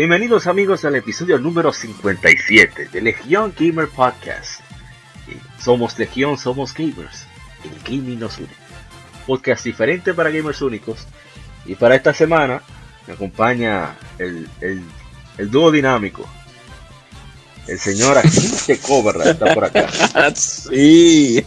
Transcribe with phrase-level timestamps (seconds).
[0.00, 4.62] Bienvenidos amigos al episodio número 57 de Legión Gamer Podcast.
[5.62, 7.26] Somos Legión, somos gamers.
[7.64, 8.48] El gaming nos une.
[9.26, 11.06] Podcast diferente para gamers únicos.
[11.66, 12.62] Y para esta semana
[13.06, 16.26] me acompaña el, el, dúo dinámico.
[17.66, 19.86] El señor Agente Cobra está por acá.
[20.34, 21.44] sí.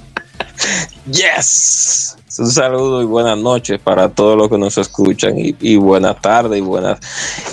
[1.11, 2.15] Yes.
[2.39, 6.57] Un saludo y buenas noches para todos los que nos escuchan y, y buenas tardes
[6.57, 6.99] y buenas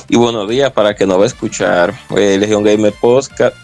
[0.09, 3.55] y buenos días para que nos va a escuchar eh, Legion Gamer Podcast,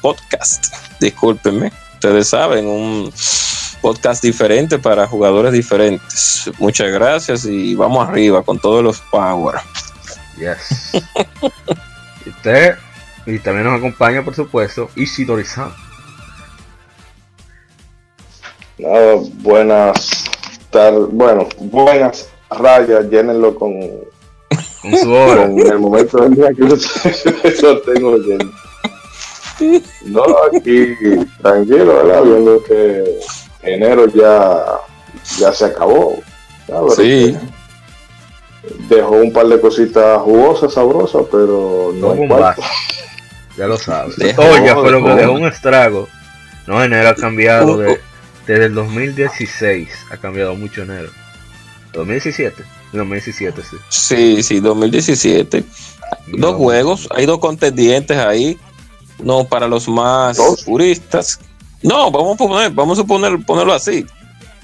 [0.00, 0.74] podcast.
[0.98, 3.12] Discúlpenme, ustedes saben, un
[3.82, 6.50] podcast diferente para jugadores diferentes.
[6.58, 9.56] Muchas gracias y vamos arriba con todos los power.
[10.38, 10.92] Yes.
[12.24, 12.76] y, usted,
[13.26, 15.89] y también nos acompaña, por supuesto, Ishidori-san.
[19.42, 20.24] Buenas
[20.70, 23.80] tardes, bueno, buenas rayas, llénenlo con,
[24.82, 25.44] con su hora.
[25.44, 26.62] en el momento del día que
[27.62, 28.50] lo tengo lleno.
[30.06, 30.96] No, aquí
[31.42, 32.22] tranquilo, ¿verdad?
[32.22, 33.20] Viendo que
[33.62, 34.64] enero ya,
[35.38, 36.16] ya se acabó.
[36.96, 37.36] Sí.
[38.88, 42.54] Dejó un par de cositas jugosas, sabrosas, pero no, no
[43.56, 44.16] Ya lo sabes.
[44.18, 46.08] Oye, pero que dejó un estrago.
[46.66, 48.00] No, enero ha cambiado de
[48.46, 51.10] desde el 2016 ha cambiado mucho enero.
[51.92, 52.62] 2017.
[52.92, 53.76] 2017, sí.
[53.88, 55.64] Sí, sí, 2017.
[56.32, 58.58] dos juegos, hay dos contendientes ahí.
[59.18, 61.38] No, para los más puristas.
[61.82, 64.06] No, vamos a poner, vamos a poner, ponerlo así.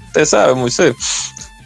[0.07, 0.95] Usted sabe, Moisés.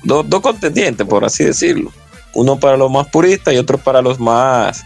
[0.03, 1.93] Dos, dos contendientes, por así decirlo.
[2.35, 4.85] Uno para los más puristas y otro para los más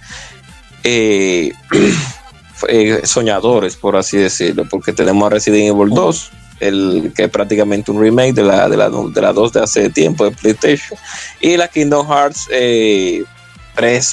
[0.82, 1.52] eh,
[2.68, 4.66] eh, soñadores, por así decirlo.
[4.68, 6.30] Porque tenemos a Resident Evil 2
[6.64, 9.90] el que es prácticamente un remake de la, de la, de la 2 de hace
[9.90, 10.98] tiempo de PlayStation,
[11.40, 13.22] y la Kingdom Hearts 3, eh,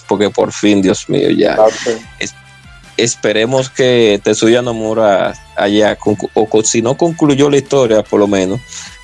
[0.07, 1.57] porque por fin, Dios mío, ya.
[2.97, 5.97] esperemos que Tetsuya Nomura haya,
[6.33, 8.59] o si no concluyó la historia, por lo menos,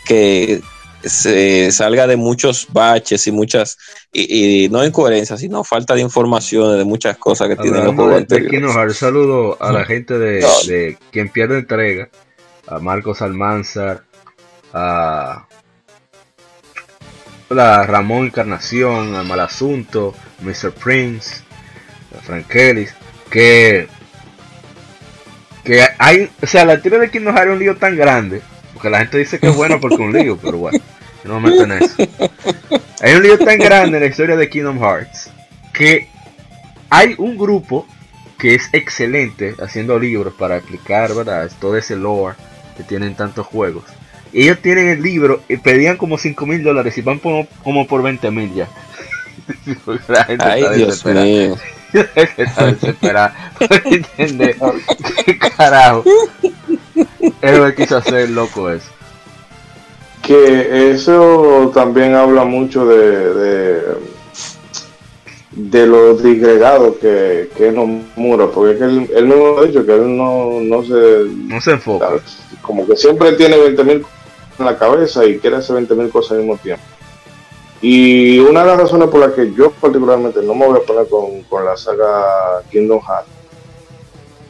[0.06, 0.62] que
[1.04, 3.78] se salga de muchos baches y muchas,
[4.12, 8.98] y, no incoherencias, sino falta de información de muchas cosas que tienen los juegos anteriores.
[8.98, 12.10] Saludo a la gente de, de quien pierde entrega
[12.68, 14.04] a Marcos Almanzar,
[14.74, 15.48] a,
[17.50, 20.72] a Ramón Encarnación, a Malasunto, Mr.
[20.74, 21.44] Prince,
[22.18, 22.94] a Frank Ellis,
[23.30, 23.88] que,
[25.64, 28.42] que hay, o sea, la tira de Kingdom Hearts es un lío tan grande,
[28.74, 30.80] porque la gente dice que es bueno porque es un lío, pero bueno,
[31.24, 31.96] no me meto en eso.
[33.02, 35.32] Hay un lío tan grande en la historia de Kingdom Hearts
[35.74, 36.10] que
[36.90, 37.88] hay un grupo
[38.38, 41.50] que es excelente haciendo libros para explicar, ¿verdad?
[41.60, 42.36] Todo ese lore
[42.78, 43.84] que tienen tantos juegos.
[44.32, 48.30] Ellos tienen el libro y pedían como 5 mil dólares y van como, por 20
[48.32, 48.68] mil ya.
[50.08, 51.56] La gente Ay, está Dios mío.
[52.38, 53.52] está desesperada.
[55.26, 56.04] ¿Qué carajo?
[57.42, 58.90] Es lo que quiso hacer loco eso.
[60.22, 64.17] Que eso también habla mucho de de
[65.58, 69.94] los disgregados que, que nos mura, porque es que él, él mismo ha dicho que
[69.94, 71.26] él no, no se...
[71.36, 72.10] No se enfoca.
[72.62, 74.06] Como que siempre tiene 20.000
[74.60, 76.84] en la cabeza y quiere hacer 20.000 cosas al mismo tiempo.
[77.82, 81.08] Y una de las razones por las que yo particularmente no me voy a poner
[81.08, 83.30] con, con la saga Kingdom Hearts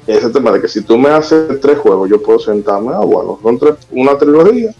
[0.08, 3.02] es el tema de que si tú me haces tres juegos, yo puedo sentarme, ah,
[3.04, 4.74] bueno, son tres, una trilogía,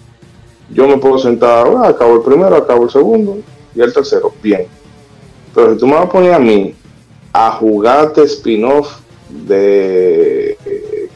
[0.70, 3.38] yo me puedo sentar, ah, acabo el primero, acabo el segundo
[3.76, 4.68] y el tercero, bien
[5.54, 6.74] pero si tú me vas a poner a mí
[7.34, 9.00] a jugarte spin-off
[9.30, 10.58] de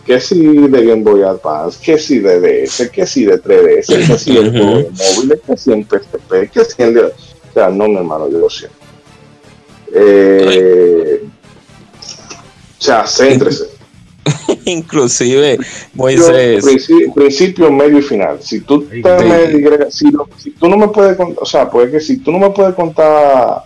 [0.06, 4.18] que si de Game Boy Advance, que si de DS, que si de 3DS, que
[4.18, 6.98] si el juego de móviles, que si en PSP, que si en...
[6.98, 8.78] O sea, no, mi hermano, yo lo siento.
[9.94, 11.24] Eh,
[12.80, 13.66] o sea, céntrese.
[14.66, 15.60] Inclusive,
[15.94, 16.63] Moisés.
[16.63, 18.39] Principio, principio, medio y final.
[18.42, 20.06] Si tú, te me, si,
[20.38, 22.74] si, tú no me puedes contar, o sea, pues que si tú no me puedes
[22.74, 23.63] contar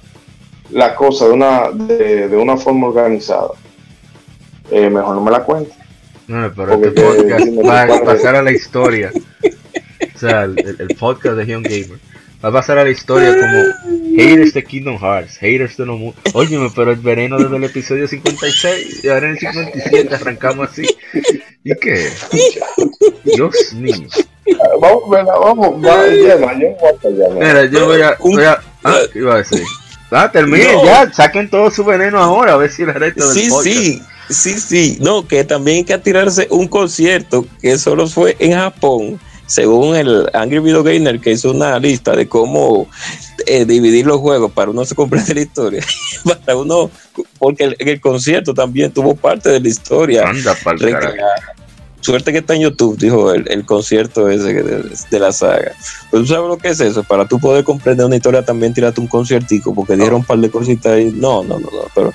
[0.71, 3.49] la cosa de una, de, de una forma organizada,
[4.71, 5.73] eh, mejor no me la cuente.
[6.27, 9.11] No, pero este podcast va a pasar a la historia.
[9.13, 11.99] o sea, el, podcast de Young Gamer
[12.43, 16.15] va a pasar a la historia como Haters de Kingdom Hearts, haters de no mundo.
[16.33, 20.85] Óyeme, pero el veneno desde el episodio 56 y ahora en el 57 arrancamos así.
[21.63, 22.09] ¿Y qué?
[23.23, 24.07] Dios mío.
[24.79, 28.17] Vamos, venga, vamos, va, llama, yo Mira, yo voy a.
[28.19, 29.63] Voy a ah, ¿qué iba a decir?
[30.11, 33.49] Ah, terminen ya, saquen todo su veneno ahora, a ver si el resto del Sí,
[33.63, 34.97] sí, sí, sí.
[35.01, 40.29] No, que también hay que tirarse un concierto que solo fue en Japón según el
[40.33, 42.87] Angry Video Gamer que hizo una lista de cómo
[43.45, 45.85] eh, dividir los juegos para uno se comprende la historia,
[46.45, 46.89] para uno,
[47.37, 50.27] porque el, el, concierto también tuvo parte de la historia.
[50.27, 50.55] Anda,
[52.05, 55.71] Suerte que está en YouTube, dijo el, el concierto ese de, de, la saga.
[56.11, 59.01] Pues tú sabes lo que es eso, para tú poder comprender una historia también tirate
[59.01, 61.11] un conciertico, porque dieron un par de cositas ahí.
[61.11, 62.13] No, no, no, no, pero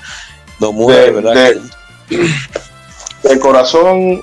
[0.61, 1.35] no muere, ¿verdad?
[2.09, 2.19] De,
[3.29, 4.23] de corazón,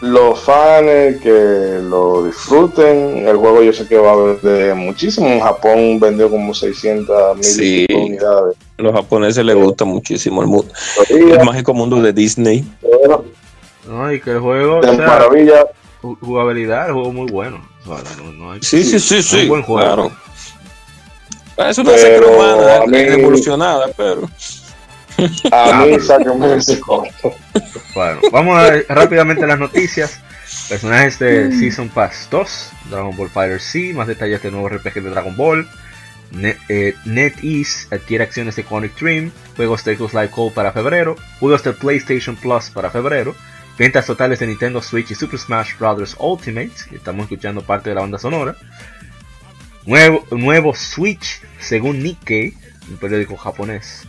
[0.00, 3.28] los fans que lo disfruten.
[3.28, 5.28] El juego yo sé que va a vender muchísimo.
[5.28, 8.56] En Japón vendió como 600 mil sí, unidades.
[8.78, 10.72] A los japoneses les gusta muchísimo el, mundo,
[11.08, 12.64] el mágico mundo de Disney.
[12.82, 13.24] Bueno,
[13.86, 14.80] no, y que el juego.
[14.80, 15.66] De o sea, maravilla.
[16.00, 17.66] Jugabilidad, el juego muy bueno.
[17.86, 19.42] O sea, no, no hay, sí, sí, sí, sí.
[19.42, 20.10] Un buen juego.
[21.56, 21.70] Claro.
[21.70, 22.98] Es una secre humana mí...
[22.98, 24.28] evolucionada, pero.
[25.52, 26.80] A mí, sáquenme ese
[27.94, 30.20] Bueno, vamos a ver rápidamente las noticias.
[30.68, 35.10] Personajes de Season Pass 2, Dragon Ball Fighter C, más detalles de nuevo RPG de
[35.10, 35.68] Dragon Ball.
[36.30, 41.62] Net, eh, NetEase adquiere acciones de Conic Dream, juegos de Live Call para febrero, juegos
[41.62, 43.34] de PlayStation Plus para febrero,
[43.78, 46.16] ventas totales de Nintendo Switch y Super Smash Bros.
[46.18, 48.56] Ultimate, estamos escuchando parte de la banda sonora.
[49.86, 52.54] Nuevo, nuevo Switch, según Nikkei,
[52.88, 54.06] un periódico japonés.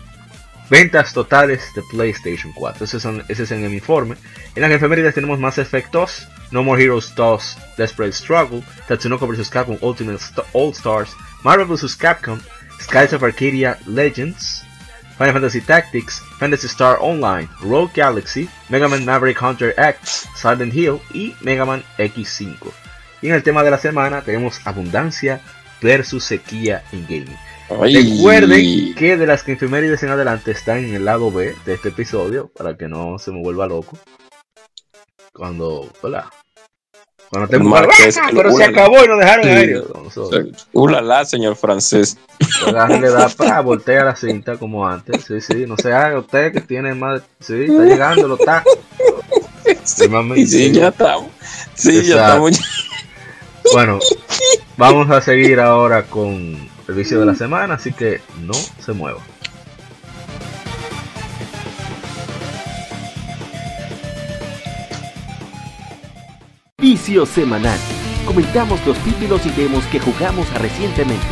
[0.70, 2.86] Ventas totales de PlayStation 4.
[2.86, 4.16] Ese, son, ese es en el informe.
[4.56, 9.50] En las efemérides tenemos Mass Effect 2, No More Heroes 2, Desperate Struggle, Tatsunoko vs.
[9.50, 10.20] Capcom Ultimate
[10.54, 11.96] All Stars, Marvel vs.
[11.96, 12.40] Capcom,
[12.80, 14.65] Skies of Arcadia Legends,
[15.18, 21.00] Final Fantasy Tactics, Fantasy Star Online, Rogue Galaxy, Mega Man Maverick Hunter X, Silent Hill
[21.14, 22.58] y Mega Man X5.
[23.22, 25.40] Y en el tema de la semana tenemos abundancia
[25.82, 27.38] versus sequía en gaming.
[27.70, 28.18] Ay.
[28.18, 32.50] Recuerden que de las efemérides en adelante están en el lado B de este episodio
[32.50, 33.98] para que no se me vuelva loco.
[35.34, 36.30] Cuando, hola.
[37.30, 38.30] Cuando te Marqués, ¡Ah!
[38.34, 39.82] pero se acabó y nos dejaron aire.
[40.74, 42.18] Ulala, señor francés.
[42.90, 45.26] le da para voltear la cinta como antes.
[45.26, 47.22] Sí, sí, no se haga usted que tiene más.
[47.40, 48.64] Sí, está llegando, lo está.
[49.84, 51.30] Sí, sí, sí, ya estamos.
[51.76, 52.16] Sí, Exacto.
[52.16, 52.60] ya estamos.
[53.74, 54.00] Bueno,
[54.78, 59.20] vamos a seguir ahora con el vicio de la semana, así que no se mueva.
[66.86, 67.80] Vicio semanal.
[68.28, 71.26] Comentamos los títulos y demos que jugamos recientemente.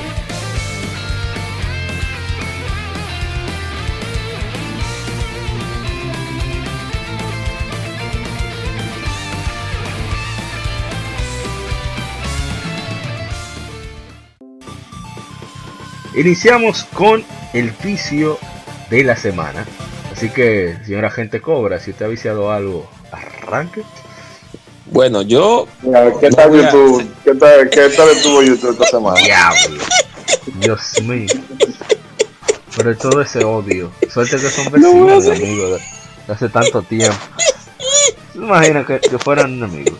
[16.15, 17.23] Iniciamos con
[17.53, 18.39] el vicio
[18.89, 19.67] de la semana.
[20.11, 23.83] Así que, señora gente cobra, si usted ha viciado algo, arranque.
[24.93, 25.67] Bueno, yo.
[26.21, 27.01] ¿Qué tal, YouTube?
[27.01, 27.23] A...
[27.23, 29.19] ¿Qué, tal, ¿Qué tal estuvo YouTube esta semana?
[29.19, 29.83] Diablo.
[30.59, 31.27] Dios mío.
[32.77, 33.91] Pero todo ese odio.
[34.09, 35.81] Suerte que son vecinos, no amigos,
[36.27, 37.17] de hace tanto tiempo.
[38.35, 39.97] Imagina que, que fueran enemigos.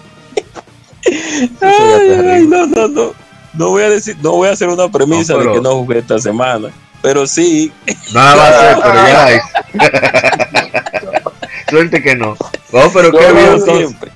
[1.59, 3.23] Ay, ay, no, no, no
[3.53, 5.75] no voy a decir, no voy a hacer una premisa no, pero, de que no
[5.75, 6.69] jugué esta semana,
[7.01, 7.71] pero sí.
[8.13, 11.31] Nada va a ser, pero ya
[11.69, 12.35] Suerte que no.
[12.71, 14.11] No, pero qué bien siempre.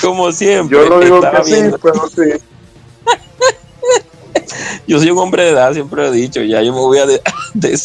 [0.00, 0.76] Como siempre.
[0.76, 2.42] Yo lo digo que sí, pero sí.
[4.86, 7.06] yo soy un hombre de edad, siempre lo he dicho, ya yo me voy a
[7.06, 7.22] de,
[7.54, 7.78] de,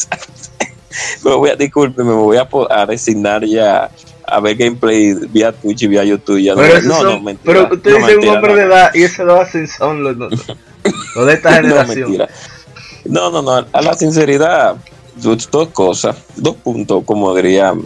[1.23, 3.89] me voy a disculpe, me voy a, a resignar ya
[4.27, 6.39] a ver gameplay vía Twitch y vía YouTube.
[6.39, 7.53] Ya pero no, no, son, no, mentira.
[7.53, 8.57] Pero usted no, dice mentira, un hombre no.
[8.57, 10.33] de edad y eso lo hacen son los, los,
[11.15, 12.27] los de esta generación.
[13.05, 14.75] No, no, no, a la sinceridad,
[15.15, 17.81] dos, dos cosas, dos puntos, como dirían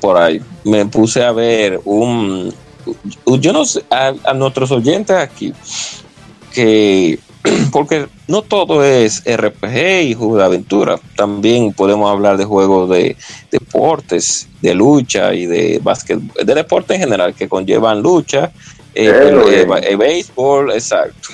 [0.00, 0.40] por ahí.
[0.64, 2.54] Me puse a ver un.
[3.26, 5.52] Yo no sé, a, a nuestros oyentes aquí,
[6.52, 7.18] que
[7.72, 10.98] porque no todo es RPG y juego de aventura.
[11.16, 13.16] También podemos hablar de juegos de
[13.50, 18.52] deportes, de lucha y de básquet, de deporte en general que conllevan lucha,
[18.94, 21.30] eh, eh, eh, béisbol, exacto.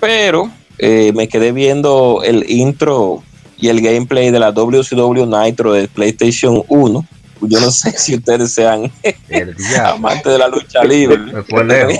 [0.00, 3.22] Pero eh, me quedé viendo el intro
[3.56, 7.06] y el gameplay de la WCW Nitro de PlayStation 1.
[7.42, 8.90] Yo no sé si ustedes sean
[9.84, 11.18] amantes de la lucha libre.
[11.18, 11.98] Me fue lejos.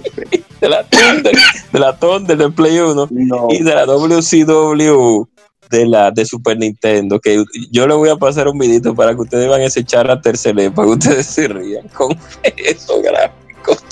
[0.62, 1.36] de la Thunder,
[1.72, 3.48] de la Thunder del Play 1 No.
[3.52, 5.28] y de la WCW
[5.70, 7.20] de la de Super Nintendo.
[7.20, 10.22] Que yo le voy a pasar un vidito para que ustedes van a echar a
[10.22, 13.84] tercera para que ustedes se rían con esos gráficos.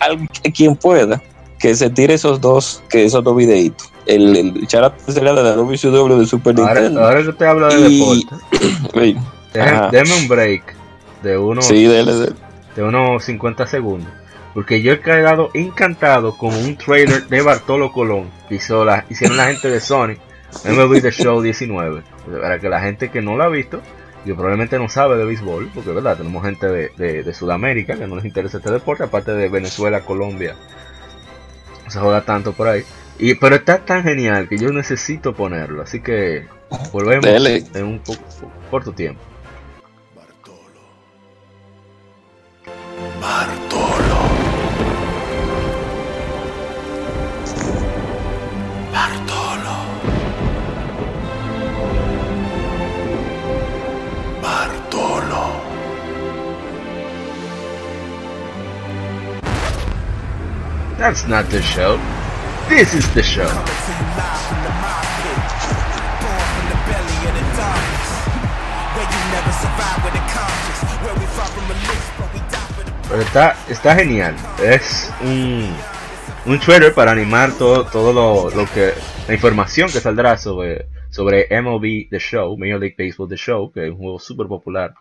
[0.00, 1.22] Al, quien pueda
[1.58, 3.91] que se tire esos dos, que esos dos videitos.
[4.06, 7.04] El, el echar a tercera de la WCW de Super Ahora, Nintendo.
[7.04, 9.20] ahora que usted habla de Y- deporte,
[9.92, 10.74] déme un break
[11.22, 12.32] de unos, sí, dele, dele.
[12.74, 14.08] de unos 50 segundos.
[14.54, 19.36] Porque yo he quedado encantado con un trailer de Bartolo Colón que hizo la, hicieron
[19.38, 20.16] la gente de Sony
[20.68, 22.02] MLB The Show 19.
[22.40, 23.80] Para que la gente que no lo ha visto,
[24.26, 28.06] que probablemente no sabe de béisbol, porque verdad, tenemos gente de, de- de Sudamérica que
[28.06, 30.54] no les interesa este deporte, aparte de Venezuela, Colombia,
[31.84, 32.82] no se juega tanto por ahí.
[33.18, 36.46] Y, pero está tan genial que yo necesito ponerlo, así que
[36.92, 37.64] volvemos Dele.
[37.74, 38.22] en un poco,
[38.70, 39.20] corto tiempo.
[61.02, 61.98] That's not the show.
[62.72, 63.46] This is the show.
[73.10, 74.34] Pero está, está genial.
[74.64, 75.68] Es un,
[76.46, 78.94] un trailer para animar todo, todo lo, lo que
[79.28, 83.84] la información que saldrá sobre, sobre MLB The Show, Major League Baseball The Show, que
[83.84, 84.94] es un juego súper popular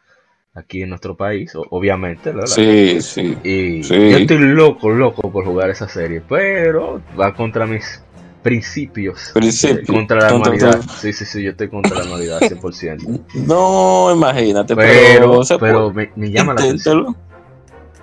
[0.53, 2.47] aquí en nuestro país, obviamente, ¿verdad?
[2.47, 3.37] Sí, sí.
[3.43, 3.93] Y Sí.
[4.11, 8.03] yo estoy loco, loco por jugar esa serie, pero va contra mis
[8.43, 9.31] principios.
[9.33, 9.87] Principios.
[9.87, 10.81] Contra la todo.
[10.99, 13.21] Sí, sí, sí, yo estoy contra la anualidad 100%.
[13.45, 16.07] No, imagínate, pero, Pero, puede.
[16.15, 17.15] me, me llama la atención.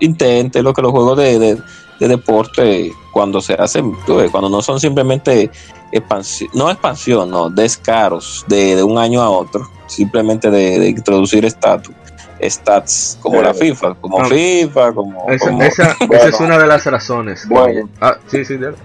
[0.01, 0.73] Inténtelo.
[0.73, 1.59] Que los juegos de, de,
[2.01, 5.51] de deporte, cuando se hacen, ves, cuando no son simplemente
[5.91, 11.45] expansión, no expansión, no, descaros de, de un año a otro, simplemente de, de introducir
[11.45, 11.95] estatus,
[12.43, 14.25] stats, como Eh, la FIFA, como no.
[14.29, 15.29] FIFA, como...
[15.31, 16.25] Esa, como- esa, esa Bueno.
[16.25, 17.43] es una de las razones.
[17.43, 17.89] que Bueno.
[18.01, 18.77] ah, sí, sí, dale.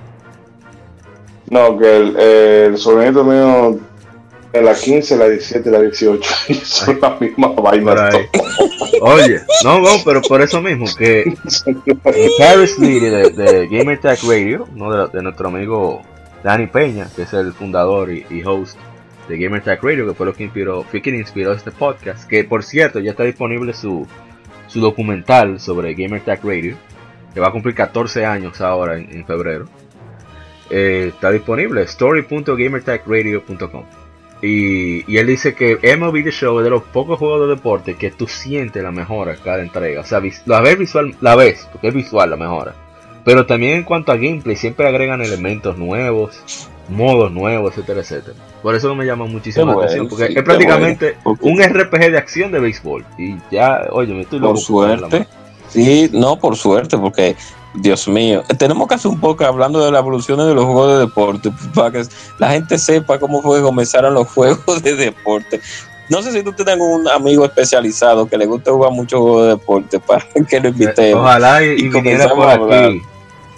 [1.49, 3.79] No, que el, el sobrinito mío
[4.53, 8.09] en la 15, la 17 y la 18 y son la misma vaina.
[9.01, 11.21] Oye, no, no, pero por eso mismo, que
[11.65, 14.91] eh, Paris Leary de, de Gamer Tag Radio, ¿no?
[14.91, 16.01] de, de nuestro amigo
[16.43, 18.77] Dani Peña, que es el fundador y, y host
[19.27, 22.43] de Gamer Tag Radio, que fue lo que inspiró, fue quien inspiró este podcast, que
[22.43, 24.07] por cierto ya está disponible su,
[24.67, 26.75] su documental sobre Gamer Tag Radio,
[27.33, 29.65] que va a cumplir 14 años ahora en, febrero.
[30.69, 33.83] Eh, está disponible, story.gamertagradio.com.
[34.41, 37.95] Y, y él dice que MLB The Show es de los pocos juegos de deporte
[37.95, 40.01] que tú sientes la mejora cada entrega.
[40.01, 42.75] O sea, la ves visual, la ves, porque es visual la mejora.
[43.23, 48.52] Pero también en cuanto a gameplay, siempre agregan elementos nuevos, modos nuevos, etcétera, etcétera.
[48.63, 52.51] Por eso me llama muchísimo la atención, porque sí, es prácticamente un RPG de acción
[52.51, 53.05] de béisbol.
[53.17, 55.27] Y ya, oye, me estoy Por loco jugarla, suerte.
[55.67, 57.35] Sí, no, por suerte, porque,
[57.75, 60.99] Dios mío, tenemos que hacer un poco hablando de la evolución de los juegos de
[60.99, 62.03] deporte, para que
[62.39, 65.59] la gente sepa cómo fue que comenzaron los juegos de deporte.
[66.09, 69.49] No sé si tú tienes un amigo especializado que le guste jugar muchos juegos de
[69.49, 71.21] deporte para que lo invitemos.
[71.21, 73.01] Ojalá y, Y y viniera comenzamos por aquí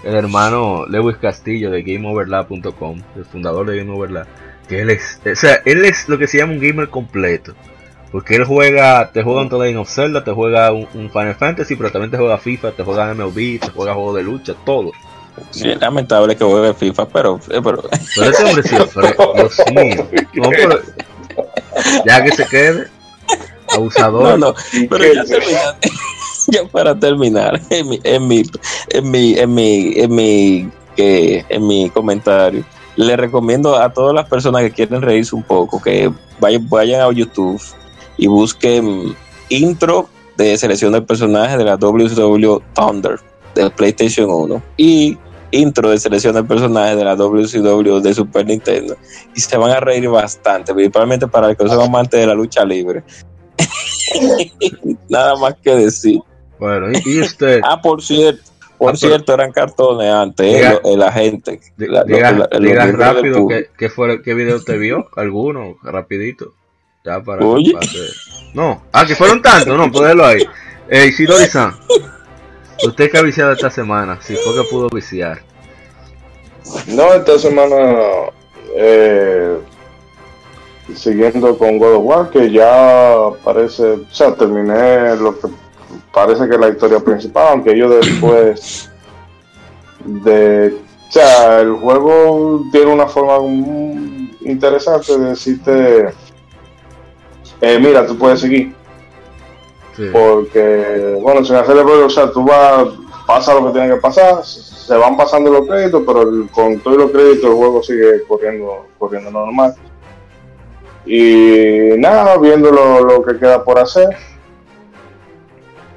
[0.06, 4.28] el hermano Lewis Castillo de GameOverlab.com, el fundador de GameOverlab,
[4.66, 7.54] que él es, o sea, él es lo que se llama un gamer completo.
[8.12, 11.36] Porque él juega, te juega un The Legend of Zelda, te juega un, un Final
[11.36, 14.92] Fantasy, pero también te juega FIFA, te juega MLB, te juega juegos de lucha, todo.
[15.52, 17.84] Sí, es lamentable que juegue FIFA, pero, eh, pero
[18.16, 20.08] Pero este hombre sí, pero, Dios mío.
[20.36, 20.80] No, pero-
[22.06, 22.88] ya que se quede,
[23.76, 24.24] abusador.
[24.24, 24.56] no, no,
[24.90, 25.04] pero
[26.48, 28.44] ya para terminar, en mi, en mi,
[28.90, 32.64] en mi, en mi, en mi, que, en mi comentario,
[32.96, 37.12] le recomiendo a todas las personas que quieren reírse un poco que vayan, vayan a
[37.12, 37.62] YouTube
[38.18, 39.16] y busquen
[39.50, 43.20] intro de selección de personajes de la WCW Thunder
[43.54, 45.18] de PlayStation 1 y
[45.52, 48.98] intro de selección de personajes de la WCW de Super Nintendo
[49.34, 52.66] y se van a reír bastante, principalmente para los que son amantes de la lucha
[52.66, 53.04] libre.
[55.10, 56.20] Nada más que decir.
[56.60, 58.44] Bueno, y usted, Ah, por cierto,
[58.78, 61.60] por Ah, cierto, eran cartones antes, eh, Diga- el agente.
[61.78, 65.08] di- la- diga, lo- la- los diga rápido qué, qué fue, qué video te vio,
[65.16, 66.54] alguno, rapidito.
[67.04, 67.72] Ya para, Oye.
[67.74, 68.10] para hacer-
[68.54, 70.44] No, ah, que fueron tantos, no, ponerlo ahí.
[70.90, 71.74] Eh, Isidori-san,
[72.86, 75.42] usted que ha viciado esta semana, si fue que pudo viciar.
[76.88, 77.76] No, esta semana
[78.76, 79.58] eh,
[80.96, 85.48] siguiendo con God of War, que ya parece, o sea, terminé lo que
[86.16, 88.90] parece que es la historia principal, aunque ellos después
[90.06, 90.78] de,
[91.10, 96.06] o sea, el juego tiene una forma muy interesante de decirte,
[97.62, 98.74] eh, mira, tú puedes seguir.
[99.96, 100.10] Sí.
[100.12, 102.88] Porque, bueno, sin hacerle ruido, o sea, tú vas,
[103.28, 106.98] pasa lo que tiene que pasar, se van pasando los créditos, pero el- con todos
[106.98, 109.74] los créditos el juego sigue corriendo, corriendo normal.
[111.06, 114.10] Y nada, viendo lo, lo que queda por hacer.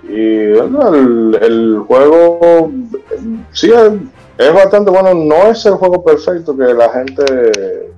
[0.09, 2.71] Y bueno, el, el juego
[3.11, 3.19] eh,
[3.53, 3.93] sí es,
[4.39, 7.93] es bastante bueno, no es el juego perfecto que la gente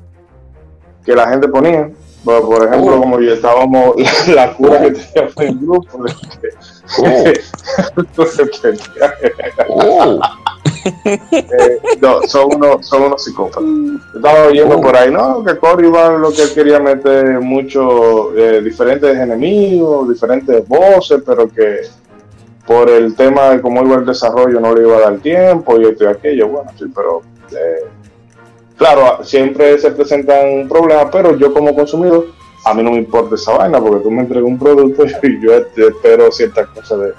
[1.04, 1.90] que la gente ponía.
[2.24, 3.00] Por, por ejemplo, Oh.
[3.00, 3.94] como ya estábamos,
[4.28, 6.04] la cura que teníamos en el grupo,
[10.82, 13.62] Eh, no, son unos, son unos psicópatas.
[14.14, 20.08] Estaba oyendo por ahí, no, que Corriban lo que él quería meter muchos diferentes enemigos,
[20.08, 21.80] diferentes voces, pero que
[22.66, 25.86] por el tema de cómo iba el desarrollo no le iba a dar tiempo y
[25.86, 26.48] esto y aquello.
[26.48, 27.88] Bueno, sí, pero eh,
[28.76, 32.26] claro, siempre se presentan problemas, pero yo como consumidor,
[32.64, 35.52] a mí no me importa esa vaina porque tú me entregas un producto y yo
[35.54, 37.12] espero ciertas cosas de,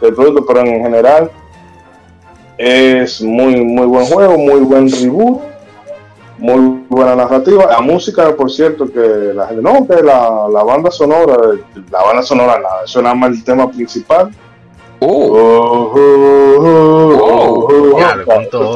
[0.00, 1.30] del producto, pero en general
[2.58, 5.42] es muy muy buen juego, muy buen reboot,
[6.38, 7.66] muy buena narrativa.
[7.66, 11.36] La música, por cierto, que la gente no, que la, la banda sonora,
[11.90, 14.30] la banda sonora nada, eso más el tema principal.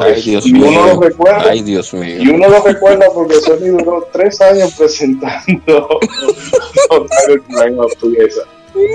[0.03, 2.35] Ay Dios y uno mío, lo recuerda, ay Dios y mío.
[2.35, 5.89] uno lo recuerda porque Sony duró tres años presentando.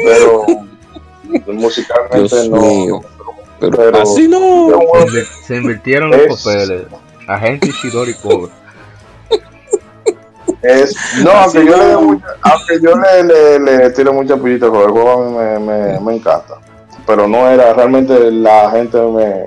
[0.03, 0.45] Pero
[1.53, 2.57] musicalmente Dios no.
[2.61, 3.01] mío.
[3.59, 4.69] Pero, pero- así no.
[5.11, 6.83] Se, se invirtieron los Es- papeles.
[7.27, 8.49] Agente Ishidori Koga.
[10.63, 13.23] Es, no, aunque yo, le, dé mucha- aunque yo le,
[13.59, 16.55] le, le tiro mucha pullita el juego me, me, me encanta.
[17.05, 19.45] Pero no era, realmente la gente me,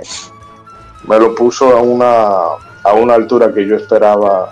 [1.09, 2.07] me lo puso a una,
[2.83, 4.51] a una altura que yo esperaba.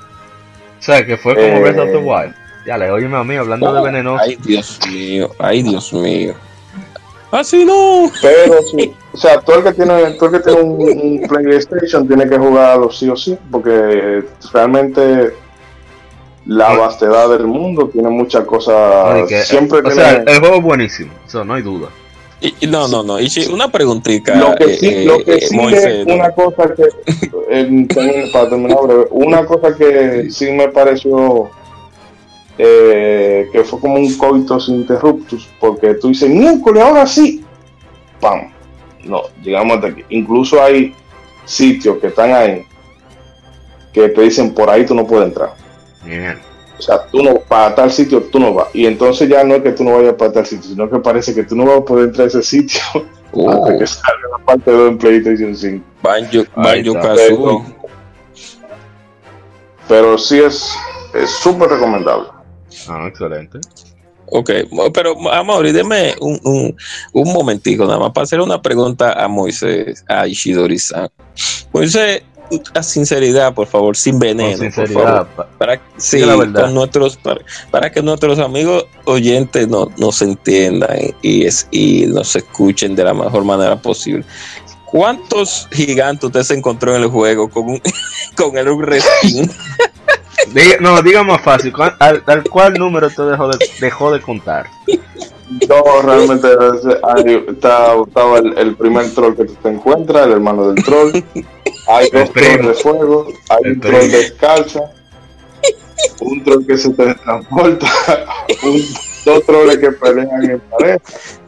[0.78, 1.61] O sea, que fue como Eh.
[1.61, 2.35] Breath of the Wild.
[2.66, 4.23] Ya le óyeme a mí hablando de venenoso.
[4.25, 6.35] Ay Dios mío, ay Dios mío.
[7.32, 8.11] Así no.
[8.21, 12.06] Pero sí, o sea, todo el que tiene, todo el que tiene un, un PlayStation
[12.06, 15.34] tiene que jugarlo sí o sí, porque realmente
[16.47, 19.28] la vastedad del mundo tiene muchas cosas.
[19.47, 21.12] Siempre o tiene- sea, el juego es buenísimo.
[21.26, 21.88] Eso no hay duda.
[22.43, 23.21] Y- no, no, no.
[23.21, 24.35] Y sí, una preguntita.
[24.35, 26.15] Lo que sí, eh, lo que eh, sí Moisés, es no.
[26.15, 31.50] una cosa que, para terminar breve, una cosa que sí me pareció
[32.59, 37.45] eh, que fue como un coitus interruptus, porque tú dices, miércoles, ahora sí,
[38.21, 38.52] pam,
[39.05, 40.05] no, llegamos hasta aquí.
[40.11, 40.95] Incluso hay
[41.45, 42.65] sitios que están ahí
[43.93, 45.55] que te dicen, por ahí tú no puedes entrar.
[46.05, 46.39] Bien.
[46.82, 48.66] O sea, tú no, para tal sitio tú no vas.
[48.75, 51.32] Y entonces ya no es que tú no vayas para tal sitio, sino que parece
[51.32, 52.80] que tú no vas a poder entrar a ese sitio
[53.34, 55.84] Oh, hasta que salga la parte 2 en PlayStation 5.
[56.02, 56.92] Banjo, Banjo.
[56.95, 57.62] Kazooie.
[59.88, 60.75] Pero sí es
[61.14, 62.28] es súper recomendable.
[62.88, 63.58] Ah, excelente.
[64.34, 64.50] Ok,
[64.95, 66.76] pero Amaury, deme un, un,
[67.12, 71.10] un momentico nada más para hacer una pregunta a Moisés, a Ishidori-san.
[71.73, 72.23] Moisés,
[72.75, 74.58] a sinceridad, por favor, sin veneno.
[74.58, 74.86] Con por favor.
[74.88, 75.26] sinceridad.
[75.36, 76.60] pa- para, sí, Diga la verdad.
[76.62, 82.34] con nuestros, para, para que nuestros amigos oyentes no, nos entiendan y, es, y nos
[82.36, 84.25] escuchen de la mejor manera posible.
[84.86, 87.82] ¿Cuántos gigantes usted se encontró en el juego con, un,
[88.36, 89.50] con el reskin?
[90.80, 91.73] No, diga más fácil.
[91.73, 94.67] ¿cuál- al, al cuál número usted dejó de, dejó de contar?
[95.69, 96.49] No, realmente
[97.02, 101.12] ahí está, estaba el, el primer troll que tú te encuentras, el hermano del troll.
[101.88, 104.93] Hay dos trolls de fuego, hay un troll descalza,
[106.21, 107.86] un troll que se teletransporta,
[108.65, 108.82] un,
[109.25, 110.99] dos trolls que pelean en pareja,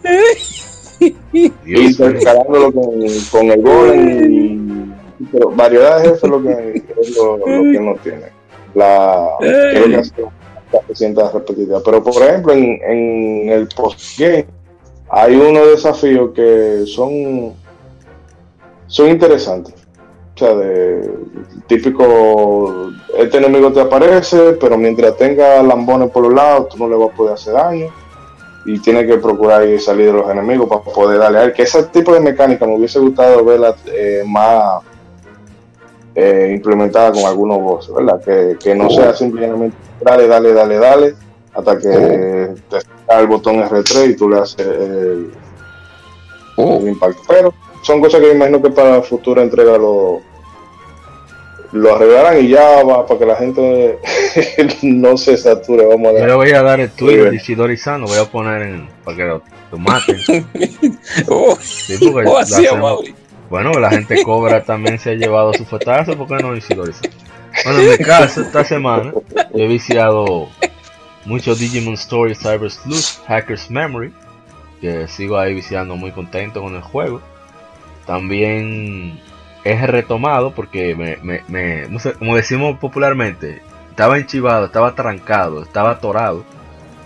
[1.01, 1.53] Dios mío.
[1.65, 2.93] intercalándolo con,
[3.31, 4.95] con el golem y
[5.33, 8.27] pero variedad de jefes es lo que es lo, lo que no tiene.
[8.75, 10.25] La creo que hace que
[10.89, 11.81] se sienta repetida.
[11.85, 14.47] Pero por ejemplo en, en el post-game
[15.09, 17.53] hay unos desafíos que son
[18.87, 19.75] son interesantes.
[20.35, 21.11] O sea, de
[21.67, 26.97] típico, este enemigo te aparece, pero mientras tenga lambones por los lados, tú no le
[26.97, 27.87] vas a poder hacer daño.
[28.67, 31.53] Y tienes que procurar ir salir de los enemigos para poder darle a él.
[31.53, 34.83] Que ese tipo de mecánica me hubiese gustado verla eh, más
[36.15, 38.21] eh, implementada con algunos bosses, ¿verdad?
[38.25, 41.15] Que, que no sea simplemente dale, dale, dale, dale,
[41.55, 45.31] hasta que te saca el botón R3 y tú le haces el,
[46.57, 47.21] Oh, el impacto.
[47.27, 50.21] Pero son cosas que me imagino que para futura entrega lo,
[51.73, 53.99] lo arreglarán y ya va para que la gente
[54.83, 55.85] no se sature.
[55.87, 56.29] Vamos a Yo dar.
[56.29, 57.31] le voy a dar el bien.
[57.31, 60.17] de Ishidori-san, lo voy a poner en, para que lo, lo maten.
[61.29, 63.05] oh, Sí, oh, hacemos-.
[63.51, 67.01] Bueno, la gente cobra también se ha llevado su fuetazo, ¿por qué no decirlo eso?
[67.65, 69.13] Bueno, en mi caso, esta semana
[69.53, 70.49] he viciado
[71.25, 74.13] mucho Digimon Story Cyber Sleuth, Hacker's Memory,
[74.81, 77.21] que sigo ahí viciando muy contento con el juego.
[78.07, 79.21] También
[79.65, 85.63] he retomado porque me, me, me no sé, como decimos popularmente, estaba enchivado, estaba trancado,
[85.63, 86.45] estaba atorado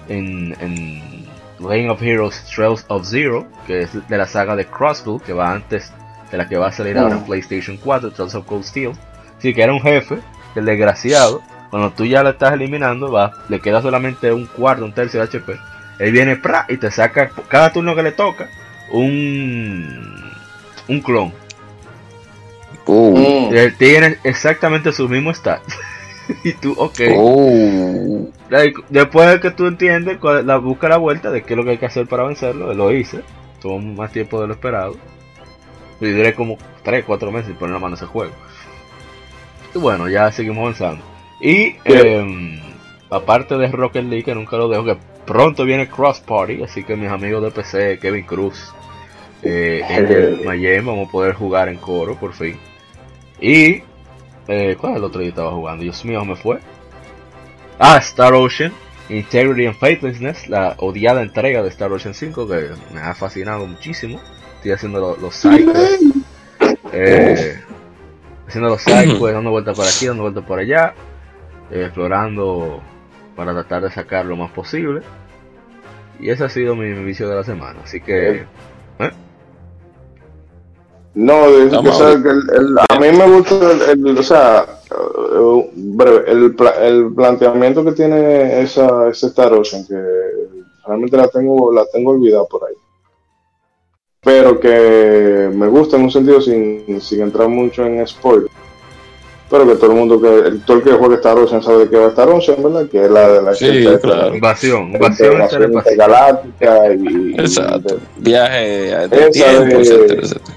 [0.09, 1.27] en, en
[1.61, 5.53] Lane of Heroes Trails of Zero, que es de la saga de Crossbow, que va
[5.53, 5.93] antes
[6.31, 8.93] de la que va a salir ahora en PlayStation 4, Trails of Cold Steel.
[9.39, 10.19] Sí, que era un jefe,
[10.55, 14.93] el desgraciado, cuando tú ya lo estás eliminando, va, le queda solamente un cuarto, un
[14.93, 15.59] tercio de HP.
[15.99, 18.49] Él viene pra, y te saca cada turno que le toca
[18.93, 20.33] un,
[20.89, 21.33] un clon.
[22.87, 23.55] Uh, Mm.
[23.55, 25.61] Y él tiene exactamente su mismo stat.
[26.45, 27.01] y tú, ok.
[28.49, 31.71] Like, Después de que tú entiendes, la, busca la vuelta de qué es lo que
[31.71, 32.73] hay que hacer para vencerlo.
[32.75, 33.21] Lo hice.
[33.61, 34.97] Tomó más tiempo de lo esperado.
[36.01, 38.33] Y duré como 3, 4 meses poner la mano a ese juego.
[39.79, 41.05] Y bueno, ya seguimos avanzando.
[41.41, 42.59] Y em,
[43.11, 46.63] aparte de Rocket League, que nunca lo dejo, que pronto viene Cross Party.
[46.65, 48.73] Así que mis amigos de PC, Kevin Cruz,
[49.43, 52.57] eh, en Miami, vamos a poder jugar en coro por fin.
[53.41, 53.83] Y
[54.49, 55.85] eh, ¿Cuál es el otro día que estaba jugando?
[55.85, 56.59] Dios mío, me fue.
[57.79, 58.73] Ah, Star Ocean,
[59.11, 64.19] Integrity and Faithlessness, la odiada entrega de Star Ocean 5 que me ha fascinado muchísimo.
[64.57, 66.01] Estoy haciendo lo- los cycles.
[66.93, 67.61] Eh,
[68.49, 70.95] haciendo los cycles, dando vueltas por aquí, dando vueltas por allá.
[71.71, 72.81] eh, explorando
[73.37, 75.03] para tratar de sacar lo más posible.
[76.19, 77.79] Y ese ha sido mi, mi vicio de la semana.
[77.85, 78.45] Así que...
[81.15, 82.23] No, de- Vamos que, a o sea, ver.
[82.23, 86.85] que el- el- a mí me gusta el, el- o sea, eh, breve, el, pla-
[86.87, 89.95] el planteamiento que tiene esa, ese Star Ocean, que
[90.87, 92.75] realmente la tengo, la tengo olvidada por ahí.
[94.29, 98.51] Pero que me gusta en un sentido sin, sin entrar mucho en spoiler.
[99.51, 101.89] Pero que todo el mundo que, el, todo el que juegue Star Ocean sabe de
[101.89, 102.87] qué va Star Ocean, ¿verdad?
[102.91, 104.35] Que es la de la Sí, claro.
[104.35, 107.97] Invasión, la invasión intergaláctica y, y Exacto.
[108.19, 108.59] Viaje
[109.09, 110.57] de Esa tiempo, de- etcétera, etcétera.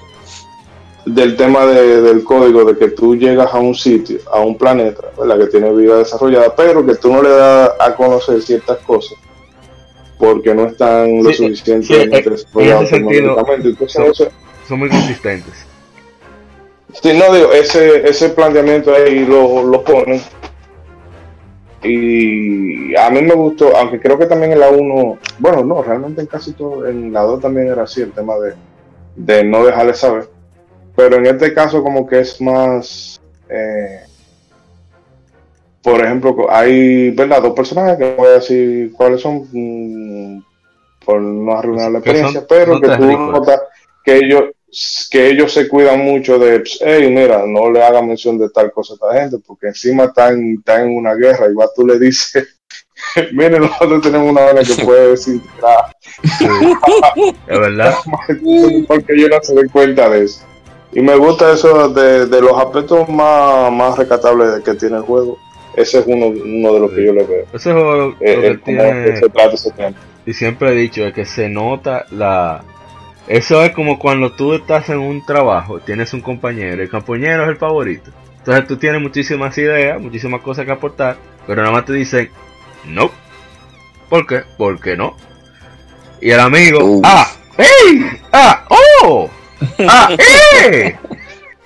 [1.06, 5.00] del tema de- del código de que tú llegas a un sitio, a un planeta,
[5.18, 5.38] ¿verdad?
[5.38, 9.16] que tiene vida desarrollada, pero que tú no le das a conocer ciertas cosas
[10.18, 13.68] porque no están lo Sí, suficientemente sí, en desarrolladas ese sentido, tecnológicamente.
[13.68, 14.28] Entonces, son- eso-
[14.68, 15.54] Son muy consistentes.
[17.02, 20.20] sí, no digo, ese, ese planteamiento ahí lo, lo ponen.
[21.84, 26.20] Y a mí me gustó, aunque creo que también en la 1, bueno, no, realmente
[26.20, 28.54] en casi todo, en la 2 también era así el tema de,
[29.16, 30.28] de no dejarle saber.
[30.94, 34.00] Pero en este caso como que es más, eh,
[35.82, 37.42] por ejemplo, hay, ¿verdad?
[37.42, 40.42] Dos personajes que voy a decir cuáles son mm,
[41.04, 43.60] por no arruinar la son- experiencia, pero son que tú notas
[44.04, 44.44] que ellos
[45.10, 48.94] que ellos se cuidan mucho de, hey, mira, no le haga mención de tal cosa
[48.94, 52.58] a esta gente, porque encima están, están en una guerra y va tú le dices,
[53.34, 55.94] miren, nosotros tenemos una vaina que puede desintegrar
[56.38, 56.46] Sí.
[57.46, 57.94] Es verdad.
[58.88, 60.42] porque yo no se den cuenta de eso.
[60.94, 65.38] Y me gusta eso de, de los aspectos más, más recatables que tiene el juego.
[65.76, 67.46] Ese es uno, uno de los que yo le veo.
[67.52, 69.96] Ese juego lo Eh, que tiene, se trata ese tema.
[70.26, 72.62] y siempre he dicho, es que se nota la...
[73.28, 77.50] Eso es como cuando tú estás en un trabajo, tienes un compañero, el compañero es
[77.50, 78.10] el favorito.
[78.38, 82.28] Entonces tú tienes muchísimas ideas, muchísimas cosas que aportar, pero nada más te dicen,
[82.84, 83.10] no.
[84.10, 84.42] ¿Por qué?
[84.58, 85.16] Porque no.
[86.20, 88.10] Y el amigo, ah, ¡ey!
[88.32, 88.64] ¡Ah!
[89.04, 89.30] ¡Oh!
[89.88, 90.14] ¡Ah!
[90.64, 90.96] ¡Eh!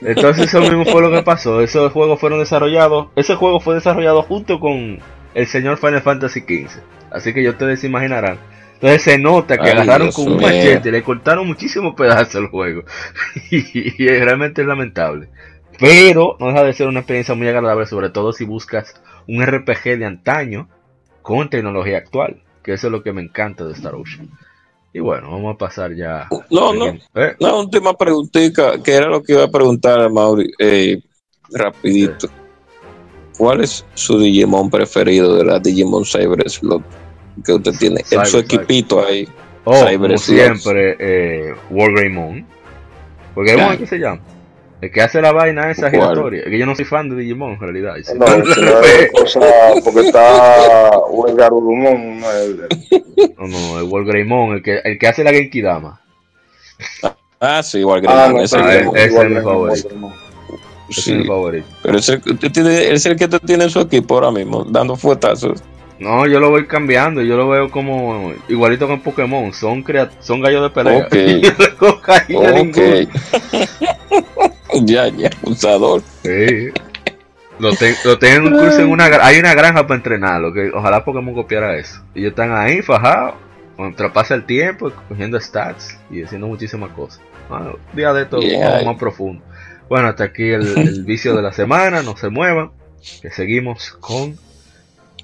[0.06, 1.60] Entonces eso mismo fue lo que pasó.
[1.60, 3.08] Esos juegos fueron desarrollados.
[3.16, 5.00] Ese juego fue desarrollado junto con
[5.34, 6.80] el señor Final Fantasy XV.
[7.10, 8.38] Así que ya ustedes se imaginarán.
[8.74, 12.36] Entonces se nota que Ay, agarraron Dios con un machete y le cortaron muchísimos pedazos
[12.36, 12.84] al juego.
[13.50, 15.28] y, y realmente es lamentable.
[15.78, 19.98] Pero no deja de ser una experiencia muy agradable, sobre todo si buscas un RPG
[19.98, 20.68] de antaño
[21.22, 22.42] con tecnología actual.
[22.62, 24.30] Que eso es lo que me encanta de Star Ocean.
[24.96, 26.26] Y bueno, vamos a pasar ya.
[26.50, 27.36] No, no, ¿Eh?
[27.38, 31.02] no, última preguntita, que era lo que iba a preguntar a Mauri, eh,
[31.52, 32.28] rapidito.
[33.36, 36.82] ¿Cuál es su Digimon preferido de la Digimon Cyber Slot
[37.44, 38.00] que usted tiene?
[38.10, 38.44] en su Cyber.
[38.44, 39.28] equipito ahí.
[39.64, 42.46] Oh, Cyber como siempre, eh, Wargreymon.
[43.36, 44.22] ¿Wargreymon qué se llama?
[44.86, 46.42] El que hace la vaina esa giratoria.
[46.42, 47.94] Es que yo no soy fan de Digimon en realidad.
[48.04, 49.40] si- No, si no es cosa,
[49.84, 52.68] porque está Wengar Urumon, no es el-
[53.36, 56.00] No, no, el Wargreymon, el que, el que hace la Genkidama.
[57.40, 59.88] Ah, sí, igual que Ah, no, ese ah, que- ese es mi favorito.
[60.88, 61.12] Ese sí.
[61.14, 61.66] es mi favorito.
[61.82, 65.64] Pero ese, usted tiene, es el que tiene en su equipo ahora mismo, dando fuetazos.
[65.98, 70.42] No, yo lo voy cambiando, yo lo veo como igualito con Pokémon, son crea son
[70.42, 71.06] gallos de pelea.
[71.06, 71.14] Ok.
[72.28, 73.08] Yo no le
[74.84, 76.02] ya, ya, usador.
[76.22, 76.70] Sí.
[77.58, 81.04] Lo, ten- lo tienen un curso en una hay una granja para entrenarlo, que ojalá
[81.04, 82.02] Pokémon copiara eso.
[82.14, 83.34] Y ellos están ahí fajados,
[84.12, 87.20] pasa el tiempo, cogiendo stats y haciendo muchísimas cosas.
[87.48, 88.82] Bueno, un día de esto Yeah.
[88.84, 89.42] más profundo.
[89.88, 92.72] Bueno, hasta aquí el, el vicio de la semana, no se muevan,
[93.22, 94.36] que seguimos con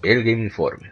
[0.03, 0.92] el Game Informe.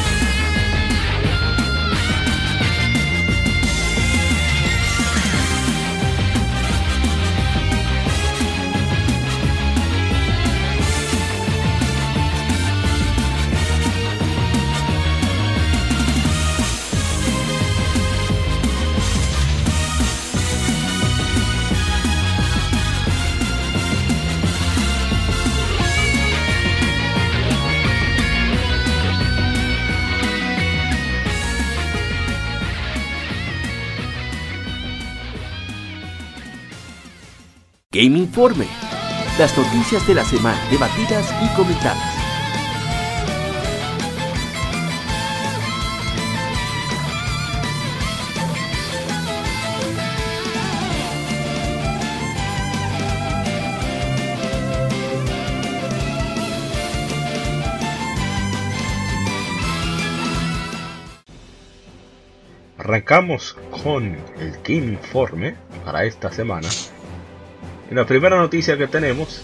[37.93, 38.67] Game Informe.
[39.37, 41.97] Las noticias de la semana debatidas y comentadas.
[62.77, 66.69] Arrancamos con el Game Informe para esta semana.
[67.91, 69.43] Y la primera noticia que tenemos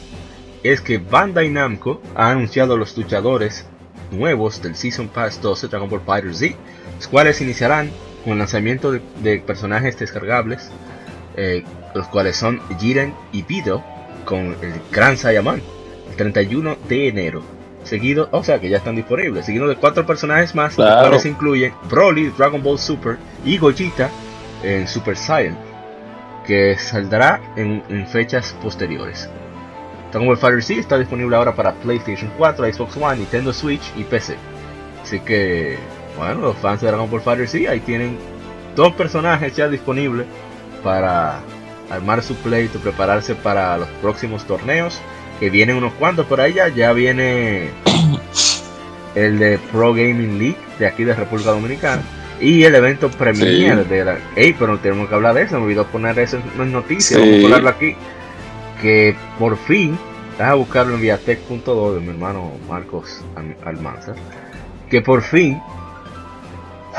[0.63, 3.65] es que Bandai Namco ha anunciado los luchadores
[4.10, 6.55] nuevos del Season Pass 12 Dragon Ball Fighter Z,
[6.95, 7.91] los cuales iniciarán
[8.23, 10.71] con el lanzamiento de, de personajes descargables,
[11.36, 13.83] eh, los cuales son Jiren y Pido
[14.23, 15.62] con el Gran Saiyaman,
[16.10, 17.43] el 31 de enero.
[17.83, 21.73] Seguido, o sea que ya están disponibles, seguido de cuatro personajes más, los cuales incluyen
[21.89, 24.10] Broly, Dragon Ball Super y Gogeta
[24.63, 25.57] en Super Saiyan,
[26.47, 29.29] que saldrá en, en fechas posteriores.
[30.12, 34.03] Dragon Ball Fighter Z está disponible ahora para PlayStation 4, Xbox One, Nintendo Switch y
[34.03, 34.38] PC.
[35.03, 35.77] Así que,
[36.17, 38.17] bueno, los fans de Dragon Ball Fighter Z ahí tienen
[38.75, 40.25] dos personajes ya disponibles
[40.83, 41.39] para
[41.89, 44.99] armar su pleito, prepararse para los próximos torneos.
[45.39, 46.69] Que vienen unos cuantos por ahí ya.
[46.69, 47.69] Ya viene
[49.15, 52.01] el de Pro Gaming League de aquí de República Dominicana.
[52.39, 53.89] Y el evento Premier Sí.
[53.89, 54.17] de la.
[54.36, 55.58] Ey, pero no tenemos que hablar de eso.
[55.60, 57.19] Me olvidó poner eso en noticias.
[57.21, 57.28] Sí.
[57.30, 57.95] Vamos a ponerlo aquí.
[58.82, 59.97] Que por fin,
[60.38, 64.15] deja buscarlo en viatech.do de mi hermano Marcos Al- Almanzar.
[64.89, 65.60] Que por fin,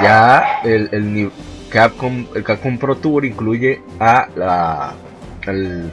[0.00, 1.30] ya el, el
[1.70, 4.94] Capcom, el Capcom Pro Tour incluye a la
[5.46, 5.90] el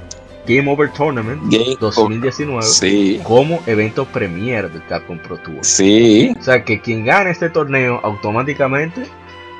[0.48, 5.58] Game Over Tournament Game 2019 Sí, como evento premier del Capcom Pro Tour.
[5.62, 6.36] sí.
[6.40, 9.04] O sea que quien gane este torneo automáticamente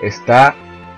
[0.02, 0.56] está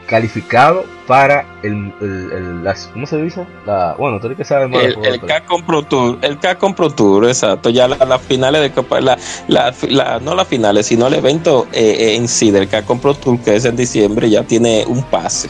[0.08, 3.46] calificado para el, el- el- las, ¿cómo se dice?
[3.66, 6.90] La, bueno, tú eres que sabes más El, el Capcom Pro Tour, el Capcom Pro
[6.90, 7.70] Tour, exacto.
[7.70, 11.68] Ya la- las finales de Copa, la, la- la- no las finales, sino el evento
[11.74, 15.04] eh, eh, en sí del Capcom Pro Tour, que es en diciembre, ya tiene un
[15.04, 15.50] pase.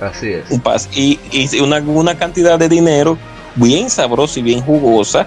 [0.00, 0.50] Así es.
[0.50, 3.18] un pase y, y una, una cantidad de dinero
[3.56, 5.26] bien sabrosa y bien jugosa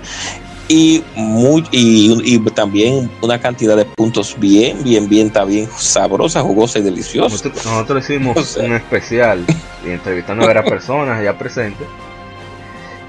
[0.67, 6.41] y, muy, y, y también una cantidad de puntos bien, bien, bien, está bien sabrosa,
[6.41, 7.29] jugosa y deliciosa.
[7.29, 8.63] Nosotros, nosotros hicimos O sea.
[8.65, 9.45] un especial
[9.85, 11.87] y entrevistando a varias personas ya presentes.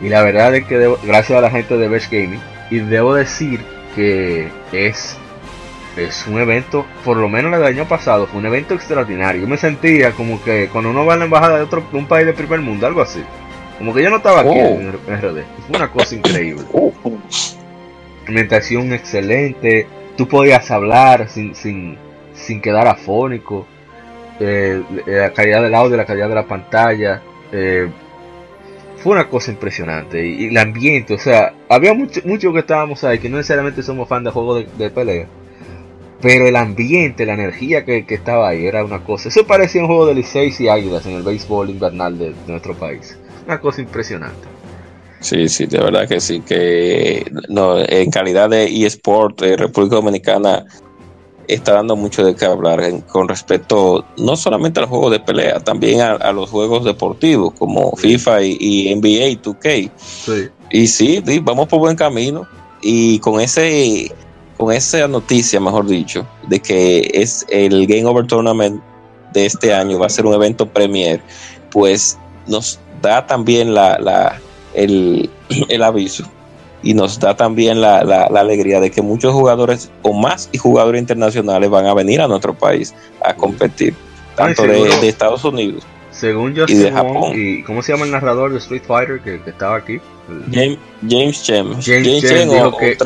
[0.02, 2.40] Y la verdad es que debo- gracias a la gente de Best Gaming,
[2.70, 3.60] y debo decir
[3.94, 5.16] que es,
[5.96, 9.42] es un evento, por lo menos el año pasado, fue un evento extraordinario.
[9.42, 12.06] Yo me sentía como que cuando uno va a la embajada de otro de un
[12.06, 13.20] país de primer mundo, algo así.
[13.78, 14.78] Como que yo no estaba aquí Oh.
[14.80, 15.42] en RD.
[15.66, 16.62] Fue una cosa increíble.
[18.26, 19.87] Ambientación excelente.
[20.16, 21.96] Tú podías hablar sin, sin,
[22.34, 23.66] sin quedar afónico.
[24.40, 27.22] Eh, la calidad del audio, la calidad de la pantalla.
[27.52, 27.88] eh,
[28.98, 30.26] fue una cosa impresionante.
[30.26, 33.82] Y, y el ambiente, o sea, había mucho, mucho que estábamos ahí que no necesariamente
[33.82, 35.26] somos fan de juegos de, de pelea.
[36.22, 39.28] Pero el ambiente, la energía que, que estaba ahí era una cosa.
[39.28, 42.72] Eso parecía un juego de Liceis y Águilas en el béisbol invernal de, de nuestro
[42.74, 43.18] país.
[43.46, 44.48] Una cosa impresionante.
[45.20, 50.66] Sí, sí, de verdad que sí, que no, en calidad de eSport, eh, República Dominicana
[51.48, 55.61] está dando mucho de qué hablar en- con respecto no solamente al juego de pelea,
[55.61, 59.90] también a, a los juegos deportivos como FIFA y, y NBA 2K.
[59.96, 60.48] Sí.
[60.70, 62.46] Y sí, sí, vamos por buen camino.
[62.83, 64.11] Y con ese,
[64.59, 68.83] con esa noticia, mejor dicho, de que es el Game Over Tournament
[69.33, 71.22] de este año va a ser un evento premier,
[71.70, 74.40] pues nos da también la, la-
[74.74, 75.30] el,
[75.68, 76.24] el aviso
[76.82, 80.58] y nos da también la, la- la alegría de que muchos jugadores o más y
[80.58, 83.94] jugadores internacionales van a venir a nuestro país a competir,
[84.36, 85.86] tanto de, de Estados Unidos.
[86.10, 87.32] Según Y de Japón.
[87.34, 89.98] y ¿cómo se llama el narrador de Street Fighter que, que estaba aquí?
[90.52, 92.96] James, James Chen, James Chen dijo o que-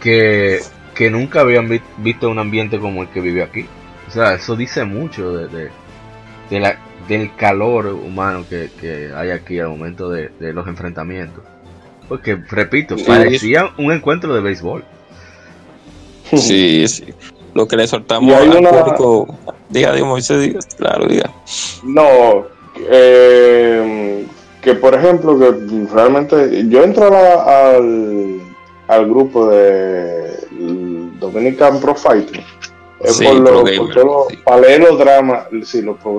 [0.00, 0.60] que,
[0.94, 3.66] que nunca habían vi- visto un ambiente como el que vive aquí.
[4.06, 5.70] O sea, eso dice mucho de, de,
[6.50, 11.42] de la, del calor humano que, que hay aquí al momento de, de los enfrentamientos.
[12.08, 13.04] Porque, repito, Sí.
[13.06, 14.84] parecía un encuentro de béisbol.
[16.36, 17.04] Sí, sí.
[17.54, 19.34] Lo que le soltamos al una- público.
[19.70, 20.66] Diga, diga, Moisés.
[20.76, 21.30] Claro, diga.
[21.82, 22.46] No,
[22.90, 24.26] eh,
[24.62, 28.40] que por ejemplo, que realmente yo entro a la- al,
[28.88, 30.36] al grupo de
[31.18, 32.42] Dominican Pro Fighting.
[33.00, 34.36] Es Sí, por, Pro lo- Gamer, por todo- sí.
[34.44, 36.18] para leer los dramas, sí, los Pro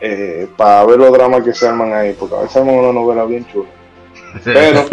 [0.00, 3.24] eh, para ver los dramas que se arman ahí, porque a veces arman una novela
[3.24, 3.68] bien chula.
[4.44, 4.86] Pero,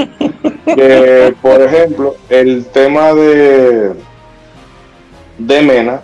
[1.42, 3.94] por ejemplo, el tema de,
[5.38, 6.02] de Mena,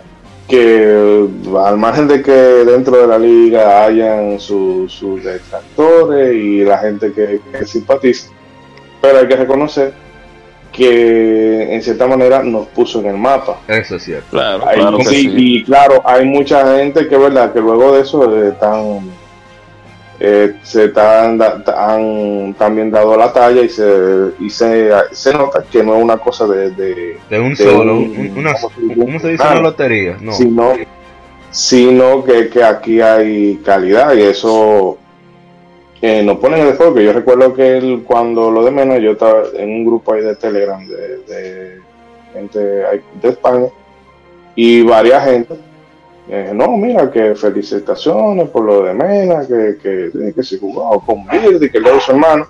[0.48, 1.28] que
[1.64, 7.12] al margen de que dentro de la liga hayan sus sus detractores y la gente
[7.12, 8.30] que, que simpatiza,
[9.00, 10.03] pero hay que reconocer
[10.74, 13.58] que en cierta manera nos puso en el mapa.
[13.68, 14.26] Eso es cierto.
[14.30, 15.32] Claro, Hay- claro que sí, sí.
[15.36, 19.00] Y claro, hay mucha gente que verdad que luego de eso eh, están
[20.20, 25.64] eh, se están, da- han también dado la talla y se y se, se nota
[25.70, 28.70] que no es una cosa de, de- De un de solo, un- un- una, ¿cómo
[28.74, 29.00] se dice?
[29.00, 29.42] ¿cómo se dice?
[29.46, 30.16] Ah, Una lotería.
[30.20, 30.32] No.
[30.32, 30.72] sino
[31.50, 34.98] sino que, que aquí hay calidad y eso
[36.24, 36.98] nos ponen en el juego.
[37.00, 40.36] Yo recuerdo que el- cuando lo de menos yo estaba en un grupo ahí de
[40.36, 41.80] Telegram de, de
[42.32, 43.66] gente de España
[44.54, 45.54] y varias gente.
[46.54, 51.62] no, mira, que felicitaciones por lo de Mena, que, que, que se jugó con Bird
[51.62, 52.46] y que luego su hermano.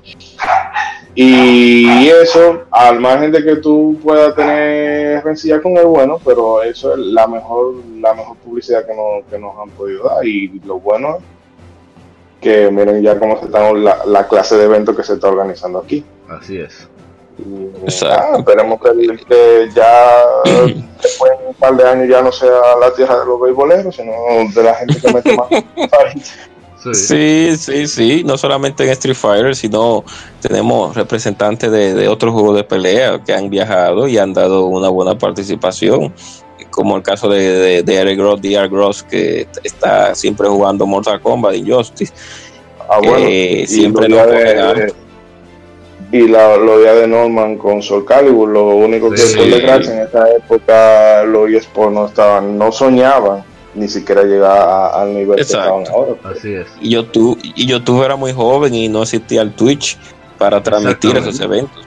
[1.17, 6.93] Y eso, al margen de que tú puedas tener rencilla con el bueno, pero eso
[6.93, 10.27] es la mejor, la mejor publicidad que nos, que nos han podido dar.
[10.27, 11.23] Y lo bueno es
[12.45, 15.79] que miren ya cómo se está la, la clase de eventos que se está organizando
[15.79, 16.05] aquí.
[16.29, 16.87] Así es.
[17.39, 18.35] Y, Exacto.
[18.35, 20.25] ah, esperemos que, que ya
[21.03, 24.13] después de un par de años ya no sea la tierra de los beisboleros, sino
[24.55, 25.49] de la gente que mete más.
[26.83, 26.93] Sí.
[26.93, 28.23] Sí, sí, sí.
[28.27, 30.05] No solamente en Street Fighter, sino
[30.43, 34.91] tenemos representantes de, de otros juegos de pelea que han viajado y han dado una
[34.91, 36.13] buena participación.
[36.75, 41.21] Como el caso de, de, de Eric Gross, DR Gross, que está siempre jugando Mortal
[41.21, 42.13] Kombat, Injustice.
[42.89, 44.93] Ah, bueno, Eh, siempre lo lo de-
[46.11, 49.37] y la, lo de Norman con Soul Calibur, lo único que Sí.
[49.37, 53.43] por desgracia en esa época los eSports no estaban, no soñaban
[53.75, 55.77] ni siquiera llegar a- al nivel Exacto.
[55.77, 56.37] que estaban ahora.
[56.37, 56.67] Así es.
[56.81, 59.97] Y YouTube, y YouTube era muy joven y no existía el Twitch
[60.39, 61.84] para transmitir esos eventos.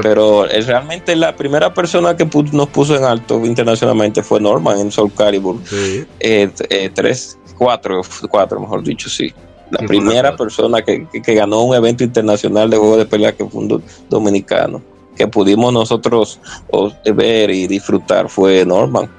[0.00, 4.90] Pero eh, realmente la primera persona que nos puso en alto internacionalmente fue Norman en
[4.90, 5.58] Soul Calibur.
[5.66, 6.06] Sí.
[6.20, 8.00] Eh, eh, tres, cuatro,
[8.30, 9.32] cuatro, mejor dicho, sí.
[9.70, 13.32] La Sí, primera persona que, que- que ganó un evento internacional de juegos de pelea
[13.32, 14.82] que fue un do- dominicano,
[15.16, 19.10] que pudimos nosotros o, ver y disfrutar fue Norman.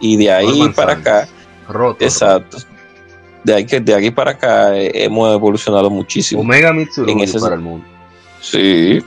[0.00, 1.28] Y de ahí Norman para acá,
[1.68, 2.04] Roto.
[2.04, 2.58] exacto.
[3.44, 6.40] De ahí que de aquí para acá eh, hemos evolucionado muchísimo.
[6.40, 7.84] Omega Mitsurugi En ese- para el mundo.
[8.40, 9.02] Sí,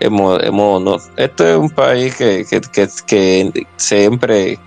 [0.00, 4.58] hemos, hemos no, este es un país que, que, que, que siempre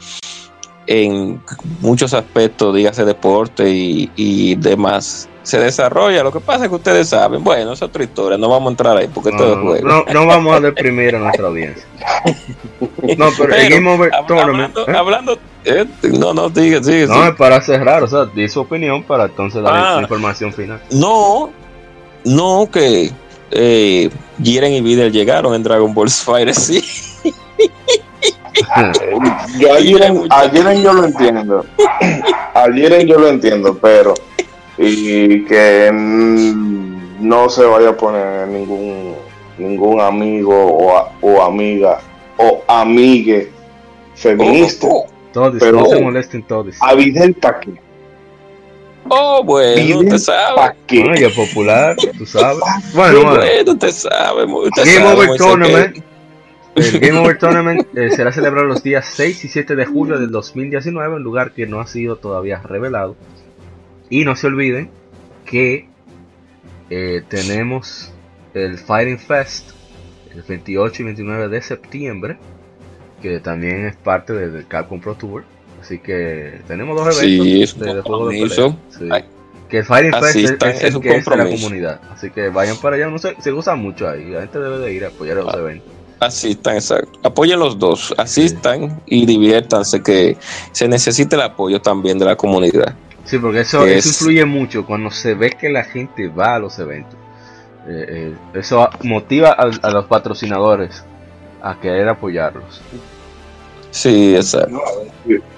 [0.87, 1.41] en
[1.81, 6.23] muchos aspectos, dígase deporte y, y demás, se desarrolla.
[6.23, 8.97] Lo que pasa es que ustedes saben, bueno, es otra historia, no vamos a entrar
[8.97, 9.87] ahí porque esto es No, juego.
[9.87, 11.83] no, no vamos a deprimir a nuestra audiencia.
[13.17, 13.53] No, pero,
[14.27, 14.77] Tournament.
[14.77, 14.95] hablando, ¿eh?
[14.97, 15.85] hablando eh,
[16.17, 19.61] no, no, diga, sigue, No, es para cerrar, o sea, di su opinión para entonces
[19.61, 19.95] dar Ah.
[19.97, 20.81] la información final.
[20.91, 21.49] No,
[22.23, 23.11] no, que
[23.51, 24.09] eh,
[24.41, 26.83] Jiren y Videl llegaron en Dragon Ball Fighter, sí.
[29.59, 31.65] Yo a Jiren- mucho- a Jiren yo lo entiendo.
[32.53, 34.13] A Jiren yo lo entiendo, pero
[34.77, 39.15] y que mm, no se vaya a poner ningún
[39.57, 41.99] ningún amigo o, a- o amiga
[42.37, 43.51] o amigue
[44.15, 44.87] feminista.
[44.87, 46.75] Oh, oh, Todos, Pero- no se molesten todos.
[46.79, 47.71] A Videl pa' qué.
[49.09, 50.55] Oh, bueno, usted sabe.
[50.55, 51.11] ¿Para qué?
[51.25, 52.59] Es popular, tú sabes.
[52.93, 53.71] Bueno, Bueno, bueno.
[53.73, 54.43] usted sabe.
[54.45, 55.93] Usted Game sabe, Over Tournament.
[55.95, 56.03] que-
[56.75, 60.29] El Game Over Tournament eh, será celebrado los días 6 y 7 de julio del
[60.29, 63.15] 2019, un lugar que no ha sido todavía revelado.
[64.11, 64.91] Y no se olviden
[65.45, 65.89] que
[66.91, 68.13] eh, tenemos
[68.53, 69.71] el Fighting Fest
[70.33, 72.37] el 28 y 29 de septiembre,
[73.23, 75.43] que también es parte de- del Capcom Pro Tour.
[75.87, 78.77] Así que tenemos dos eventos Sí, es un de, de juegos de compromiso.
[78.99, 79.15] pelea.
[79.15, 79.25] Ay.
[79.69, 81.63] Que Fighting Fest es, es es el un que es de la compromiso.
[81.63, 82.01] comunidad.
[82.11, 84.25] Así que vayan para allá, no sé, se usa mucho ahí.
[84.31, 85.57] La gente debe de ir a apoyar los Ah.
[85.59, 85.87] eventos.
[86.19, 87.19] Asistan, exacto.
[87.23, 88.13] Apoyen los dos.
[88.17, 90.35] Asistan y diviértanse, que
[90.73, 92.93] se necesita el apoyo también de la comunidad.
[93.23, 96.59] Sí, porque eso, eso es- influye mucho cuando se ve que la gente va a
[96.59, 97.15] los eventos.
[97.87, 101.03] Eh, eh, eso motiva a, a los patrocinadores
[101.61, 102.81] a querer apoyarlos.
[103.91, 104.69] Sí, exacto.
[104.71, 105.56] No, a ver si-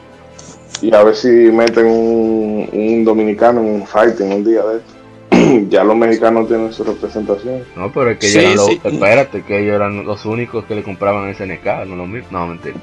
[0.82, 4.94] Y a ver si meten un, un dominicano en un fighting un día de esto.
[5.70, 7.64] ya los mexicanos tienen su representación.
[7.76, 8.82] No, pero es que Sí, ellos eran los- sí.
[8.84, 12.32] espérate, que ellos eran los únicos que le compraban el SNK, no los mismos.
[12.32, 12.76] No, mentira.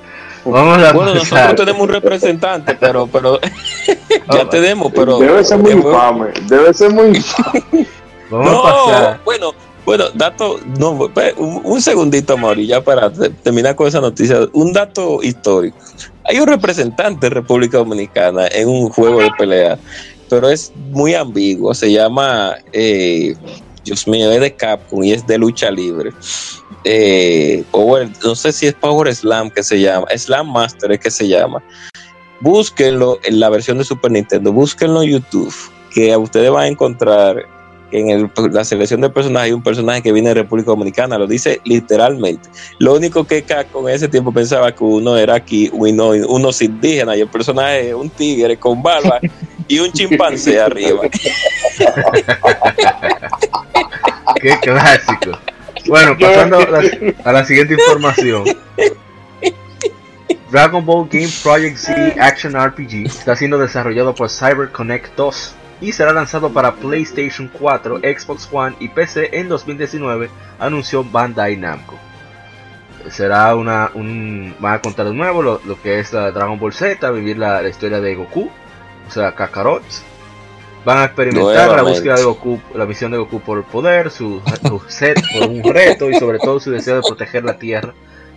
[0.44, 1.38] Vamos a Bueno, pasar.
[1.48, 3.40] nosotros tenemos un representante, pero, pero
[4.32, 6.26] ya tenemos, pero debe ser muy infame.
[6.46, 7.86] Debe ser muy infame.
[8.30, 9.20] Vamos a No, pasar.
[9.24, 9.52] bueno,
[9.86, 14.40] bueno, dato, no, pe- un, un segundito, Mauri, ya para te- terminar con esa noticia,
[14.52, 15.76] un dato histórico.
[16.24, 19.78] Hay un representante de República Dominicana en un juego de pelea,
[20.28, 23.34] pero es muy ambiguo, se llama, eh,
[23.84, 26.10] Dios mío, es de Capcom y es de lucha libre.
[26.82, 31.10] Eh, Power- no sé si es Power Slam que se llama, Slam Master es que
[31.12, 31.62] se llama.
[32.40, 35.54] Búsquenlo en la versión de Super Nintendo, búsquenlo en YouTube,
[35.94, 37.46] que ustedes van a encontrar
[37.92, 41.26] en el- la selección de personajes hay un personaje que viene de República Dominicana, lo
[41.26, 42.48] dice literalmente.
[42.78, 47.20] Lo único que en ese tiempo pensaba que uno era aquí, uno, unos indígenas, y
[47.20, 49.20] el personaje es un tigre con barba
[49.68, 51.02] y un chimpancé arriba.
[54.40, 55.38] Qué clásico.
[55.86, 56.82] Bueno, pasando a la,
[57.24, 58.44] a la siguiente información.
[60.50, 66.12] Dragon Ball Game Project Z Action RPG está siendo desarrollado por CyberConnect 2 y será
[66.12, 71.96] lanzado para PlayStation 4, Xbox One y PC en 2019, anunció Bandai Namco.
[73.10, 76.72] Será una, un, van a contar de nuevo lo, lo que es la Dragon Ball
[76.72, 78.50] Z, vivir la, la historia de Goku,
[79.06, 79.84] o sea, Kakarot.
[80.84, 84.40] Van a experimentar la búsqueda de Goku, la misión de Goku por el poder, su,
[84.66, 87.92] su set por un reto y sobre todo su deseo de proteger la Tierra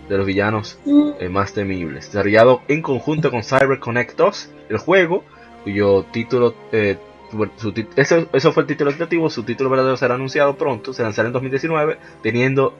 [0.08, 0.78] de los villanos
[1.20, 2.06] eh, más temibles.
[2.06, 5.24] Desarrollado en conjunto con CyberConnect 2, el juego,
[5.62, 6.98] cuyo título, eh,
[7.56, 11.28] su eso, eso fue el título tentativo, su título verdadero será anunciado pronto, se lanzará
[11.28, 12.74] en 2019, teniendo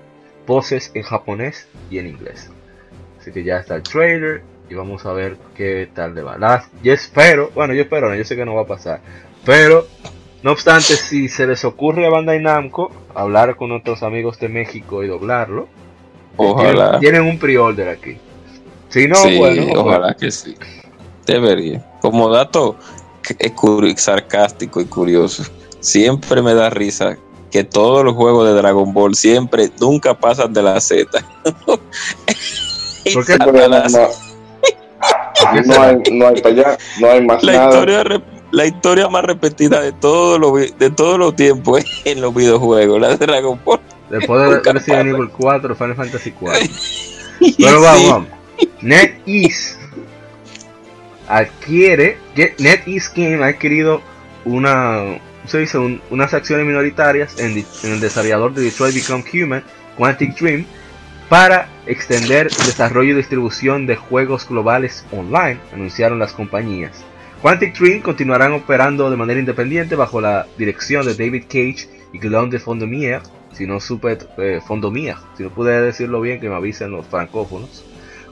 [0.47, 2.51] voces en japonés y en inglés.
[3.21, 6.65] Así que ya está el trailer y vamos a ver qué tal le va.
[6.83, 9.01] Yo espero, bueno, yo espero, no, yo sé que no va a pasar,
[9.45, 9.87] pero
[10.43, 15.05] no obstante, si se les ocurre a Bandai Namco hablar con otros amigos de México
[15.05, 15.69] y doblarlo,
[16.37, 16.99] Ojalá.
[16.99, 18.17] tienen, tienen un pre-order aquí.
[18.89, 20.57] Si no, sí, bueno, ojalá que sí.
[21.27, 21.85] Debería.
[22.01, 22.77] Como dato
[23.39, 25.45] es sarcástico y curioso,
[25.81, 27.17] siempre me da risa
[27.51, 31.09] que todos los juegos de Dragon Ball siempre nunca pasan de la Z.
[33.15, 33.37] ¿Por qué?
[33.39, 33.69] Pero
[35.65, 37.71] no, hay, no hay para allá, no hay más la nada.
[37.71, 38.05] historia
[38.53, 43.17] la historia más repetida de todos los de todos los tiempos en los videojuegos, la
[43.17, 43.81] de Dragon Ball.
[44.11, 45.09] después de Resident.
[45.09, 46.61] Evil 4, Final Fantasy 4.
[47.43, 48.29] Y Pero vamos, sí, vamos.
[48.83, 49.80] NetEase
[51.31, 52.19] adquiere,
[52.59, 54.03] NetEase Game ha adquirido
[54.45, 55.79] una, ¿cómo se dice?
[55.79, 59.65] Un- unas acciones minoritarias en, en el desarrollador de Detroit Become Human,
[59.97, 60.65] Quantic Dream,
[61.29, 67.05] para extender el desarrollo y distribución de juegos globales online, anunciaron las compañías.
[67.41, 72.51] Quantic Dream continuarán operando de manera independiente bajo la dirección de David Cage y Guillaume
[72.51, 73.21] de Fondomier,
[73.53, 77.85] si no supe eh, Fondomier, si no pude decirlo bien que me avisen los francófonos,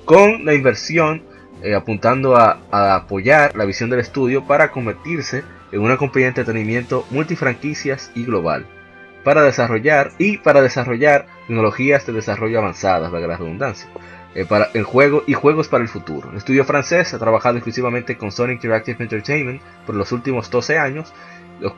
[0.04, 1.22] con la inversión
[1.62, 5.42] eh, apuntando a, apoyar la visión del estudio para convertirse
[5.72, 8.66] en una compañía de entretenimiento multifranquicias y global,
[9.24, 13.88] para desarrollar y para desarrollar tecnologías de desarrollo avanzadas, la redundancia,
[14.34, 16.30] eh, para el juego y juegos para el futuro.
[16.30, 21.12] El estudio francés ha trabajado exclusivamente con Sony Interactive Entertainment por los últimos 12 años,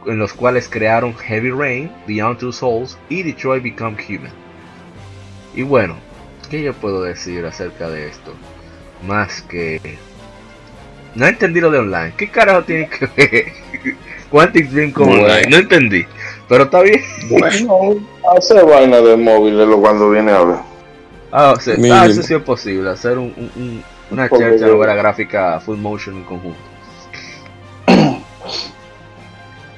[0.06, 4.32] en los cuales crearon Heavy Rain, Beyond Two Souls y Detroit Become Human.
[5.54, 5.96] Y bueno,
[6.50, 8.34] ¿qué yo puedo decir acerca de esto?
[9.06, 9.98] Más que...
[11.14, 12.12] No entendí lo de online.
[12.16, 13.46] ¿Qué carajo tiene que ver
[14.30, 15.24] Quantic Dream con Bueno.
[15.24, 15.48] online?
[15.50, 16.04] No entendí.
[16.48, 17.00] Pero está bien.
[17.30, 17.96] Bueno,
[18.36, 20.56] hace vaina de móviles lo cuando viene a ver.
[21.32, 22.90] Ah, o sea, ah, eso sí es posible.
[22.90, 26.58] Hacer un, un- un- una Porque yo- novela gráfica full motion en conjunto.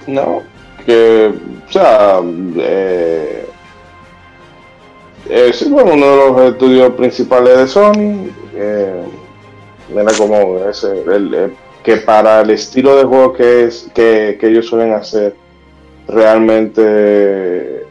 [0.06, 0.42] No,
[0.84, 1.32] que,
[1.68, 2.18] o sea,
[2.58, 3.46] eh,
[5.30, 8.30] es bueno, uno de los estudios principales de Sony.
[8.62, 9.02] Eh,
[9.88, 11.52] mira como ese, el,
[11.82, 15.34] que para el estilo de juego que es que, que ellos suelen hacer,
[16.06, 17.82] realmente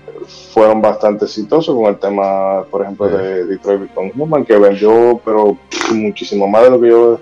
[0.54, 5.58] fueron bastante exitosos con el tema, por ejemplo, de Detroit Become Human, que vendió, pero
[5.94, 7.20] muchísimo más de lo que yo.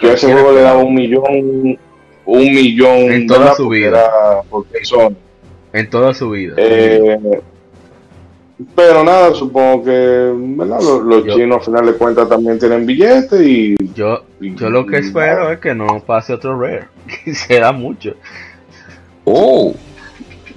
[0.00, 1.78] Yo a ese juego le daba un millón,
[2.24, 4.42] un millón En toda su vida.
[4.50, 5.16] porque son.
[5.72, 6.54] En toda su vida.
[6.56, 7.40] Eh,
[8.74, 10.80] pero nada, supongo que ¿verdad?
[10.80, 14.70] los, los Yo- chinos al final de cuentas también tienen billetes y, yo, y- yo
[14.70, 15.52] lo que espero nada.
[15.54, 16.88] es que no pase otro Rare.
[17.24, 18.14] Que se da mucho.
[19.24, 19.74] Oh,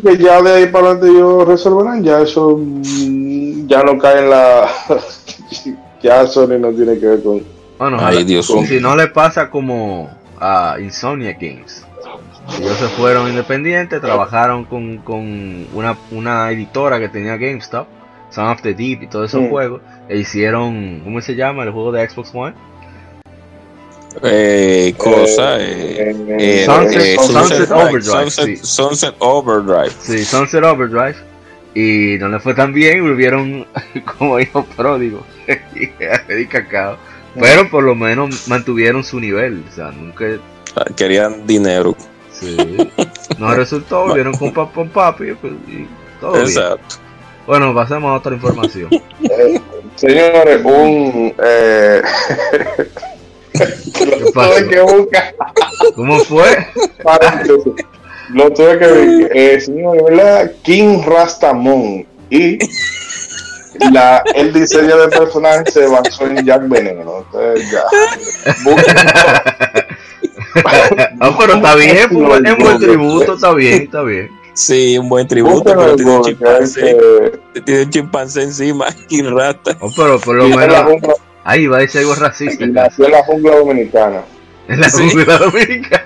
[0.04, 4.30] que ya de ahí para adelante ellos resolverán, ya eso mm, ya no cae en
[4.30, 4.68] la
[6.02, 7.42] ya Sony no tiene que ver con
[7.78, 11.84] Bueno, Ay, Dios si no le pasa como a Insomnia Games.
[12.60, 17.88] Ellos se fueron independientes, trabajaron con, con una, una editora que tenía GameStop,
[18.36, 19.50] Son of the Deep y todos esos Mm.
[19.50, 21.64] juegos, e hicieron, ¿cómo se llama?
[21.64, 22.54] El juego de Xbox One.
[24.22, 25.58] eh, cosa.
[25.60, 28.56] eh, eh, eh, Sunset- eh, Sunset Drive, Overdrive, Sunset, sí.
[28.66, 29.92] Sunset Overdrive.
[30.02, 31.16] Sí, Sunset Overdrive.
[31.74, 33.66] Y no le fue tan bien, volvieron
[34.18, 35.24] como hijos pródigos
[36.30, 36.98] y cacao.
[37.38, 40.26] Pero por lo menos mantuvieron su nivel, o sea, nunca
[40.78, 41.96] Ah, Querían dinero.
[42.32, 42.56] Sí.
[43.38, 44.52] No resultó, volvieron con
[44.94, 45.86] papi pues, y
[46.22, 46.78] todo bien.
[47.48, 48.90] Bueno, pasemos a otra información.
[48.92, 49.62] eh,
[49.96, 52.02] señores un eh,
[53.54, 55.36] lo tuve que buscar.
[55.96, 56.68] ¿Cómo fue?
[58.30, 62.58] lo tuve que ver eh, señores verdad King Rastamon y
[63.92, 67.84] la, el diseño de personaje se basó en Jack Veneno entonces ya.
[71.20, 74.30] Ah, pero está bien, fue un buen- es un buen tributo, está bien, está bien.
[74.56, 76.98] Sí, un buen tributo, pero en tiene un chimpancé,
[77.54, 79.78] que- tiene un chimpancé encima y rata.
[79.82, 82.66] Oh, pero por lo menos, jungla- ahí va a decir algo racista.
[82.66, 84.22] nació en la jungla dominicana
[84.70, 85.10] En la Sí.
[85.10, 86.06] jungla dominicana.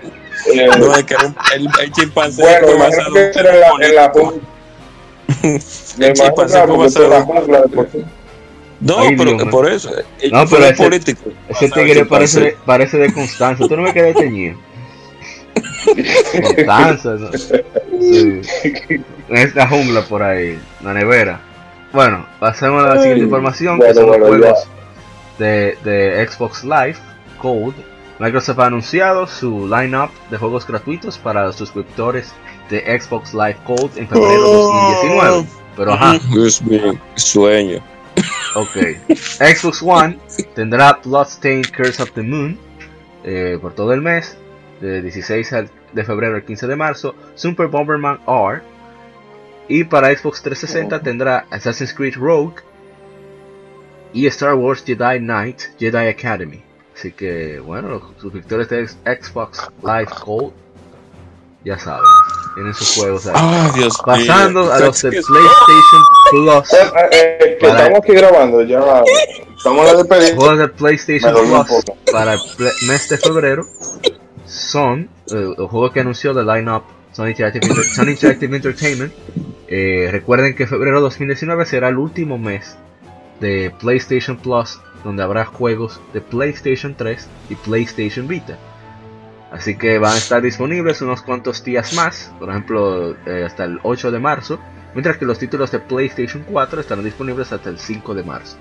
[0.54, 3.54] Eh, No, es que era un- el, el chimpancé Bueno, fue basado que en era
[3.54, 4.42] en la, en la político.
[5.42, 5.60] jungla.
[5.98, 7.26] Me El chimpancé fue basado.
[8.82, 9.92] No, Ay, pero Dios por eso.
[10.22, 11.30] El No, pero ese- político.
[11.50, 13.68] Ese tigre parece parece de Constanza.
[13.68, 14.58] Tú no me quedes teñido.
[16.42, 17.30] Constanza, ¿no?
[18.00, 18.42] Sí.
[19.30, 21.40] En esta jungla por ahí, la nevera.
[21.94, 24.68] Bueno, pasemos a la siguiente información, que bueno, son los bueno, juegos
[25.38, 26.98] de, de Xbox Live
[27.42, 27.76] Gold.
[28.20, 32.34] Microsoft ha anunciado su lineup de juegos gratuitos para los suscriptores
[32.70, 35.46] de Xbox Live Gold en febrero de 2019.
[35.78, 37.80] Pero ajá, Dios mío, sueño.
[38.56, 38.78] Ok.
[39.40, 40.18] Xbox One
[40.54, 42.58] tendrá Bloodstained Curse of the Moon
[43.24, 44.38] eh, por todo el mes,
[44.82, 48.62] de 16 al- de febrero al 15 de marzo, Super Bomberman R.
[49.68, 52.56] Y para Xbox 360 tendrá Assassin's Creed Rogue
[54.14, 56.64] y Star Wars Jedi Knight Jedi Academy.
[56.96, 60.54] Así que, bueno, los suscriptores de Xbox Live Gold
[61.64, 62.02] ya saben,
[62.56, 63.34] tienen sus juegos ahí.
[63.36, 65.10] Ah, Dios Pasando a los de.
[65.12, 66.74] PlayStation Plus.
[66.74, 69.04] Eh, eh, que Para- estamos aquí grabando, ya
[69.58, 70.36] estamos en la despedida.
[70.36, 72.40] juegos de PlayStation Plus para el
[72.88, 73.68] mes de febrero
[74.50, 79.14] son los juegos que anunció de lineup Sony Interactive, Sony Interactive Entertainment.
[79.68, 82.78] Eh, recuerden que febrero 2019 será el último mes
[83.40, 88.58] de PlayStation Plus donde habrá juegos de PlayStation 3 y PlayStation Vita.
[89.52, 93.80] Así que van a estar disponibles unos cuantos días más, por ejemplo eh, hasta el
[93.84, 94.60] 8 de marzo,
[94.94, 98.58] mientras que los títulos de PlayStation 4 estarán disponibles hasta el 5 de marzo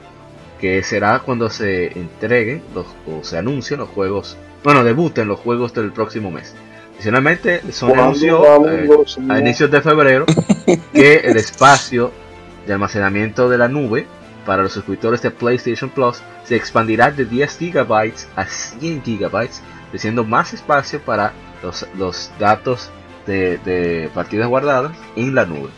[0.61, 5.73] que será cuando se entreguen los, o se anuncien los juegos, bueno, debuten los juegos
[5.73, 6.55] del próximo mes.
[6.95, 8.89] Adicionalmente, Sony ¿Cuándo anunció eh,
[9.29, 10.27] a inicios de febrero
[10.93, 12.11] que el espacio
[12.67, 14.07] de almacenamiento de la nube
[14.45, 19.49] para los suscriptores de PlayStation Plus se expandirá de 10 GB a 100 GB,
[19.95, 21.33] siendo más espacio para
[21.63, 22.91] los, los datos
[23.27, 25.69] de, de partidas guardadas en la nube.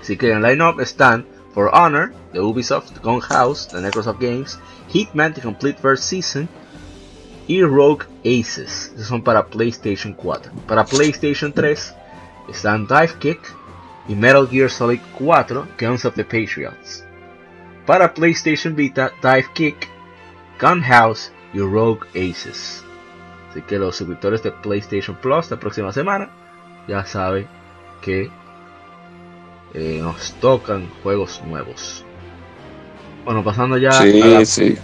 [0.00, 1.26] Así que en lineup están
[1.56, 6.46] For Honor de Ubisoft, Gone House de Microsoft Games, Hitman The Complete First Season
[7.48, 8.92] y Rogue Aces.
[8.94, 10.52] Esos son para PlayStation 4.
[10.66, 11.94] Para PlayStation 3
[12.50, 13.40] están Dive Kick
[14.06, 17.02] y Metal Gear Solid 4 Guns of the Patriots.
[17.86, 19.88] Para PlayStation Vita, Dive Kick,
[20.60, 22.84] Gun House y Rogue Aces.
[23.48, 26.28] Así que los suscriptores de PlayStation Plus la próxima semana
[26.86, 27.48] ya saben
[28.02, 28.30] que
[29.74, 32.04] eh, nos tocan juegos nuevos.
[33.24, 34.76] Bueno, pasando ya a, la, sí.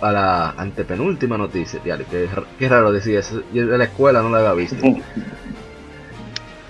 [0.00, 2.28] a la antepenúltima noticia, que,
[2.58, 3.42] qué raro decir eso.
[3.52, 4.76] Yo de la escuela no la había visto.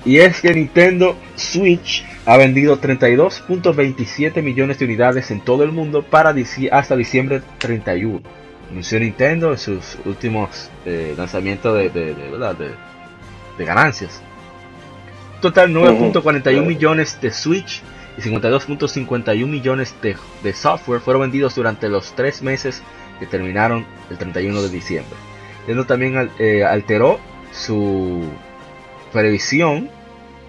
[0.05, 6.03] Y es que Nintendo Switch ha vendido 32.27 millones de unidades en todo el mundo
[6.03, 6.35] para
[6.73, 8.21] hasta diciembre 31.
[8.71, 14.23] Anunció Nintendo en sus últimos eh, lanzamientos de, de, de, ganancias.
[15.41, 17.83] Total 9.41 millones de Switch
[18.19, 22.83] y 52.51 millones de, de software fueron vendidos durante los tres meses
[23.19, 25.17] que terminaron el 31 de diciembre.
[25.61, 27.21] Nintendo también eh, alteró
[27.53, 28.23] su
[29.13, 29.89] previsión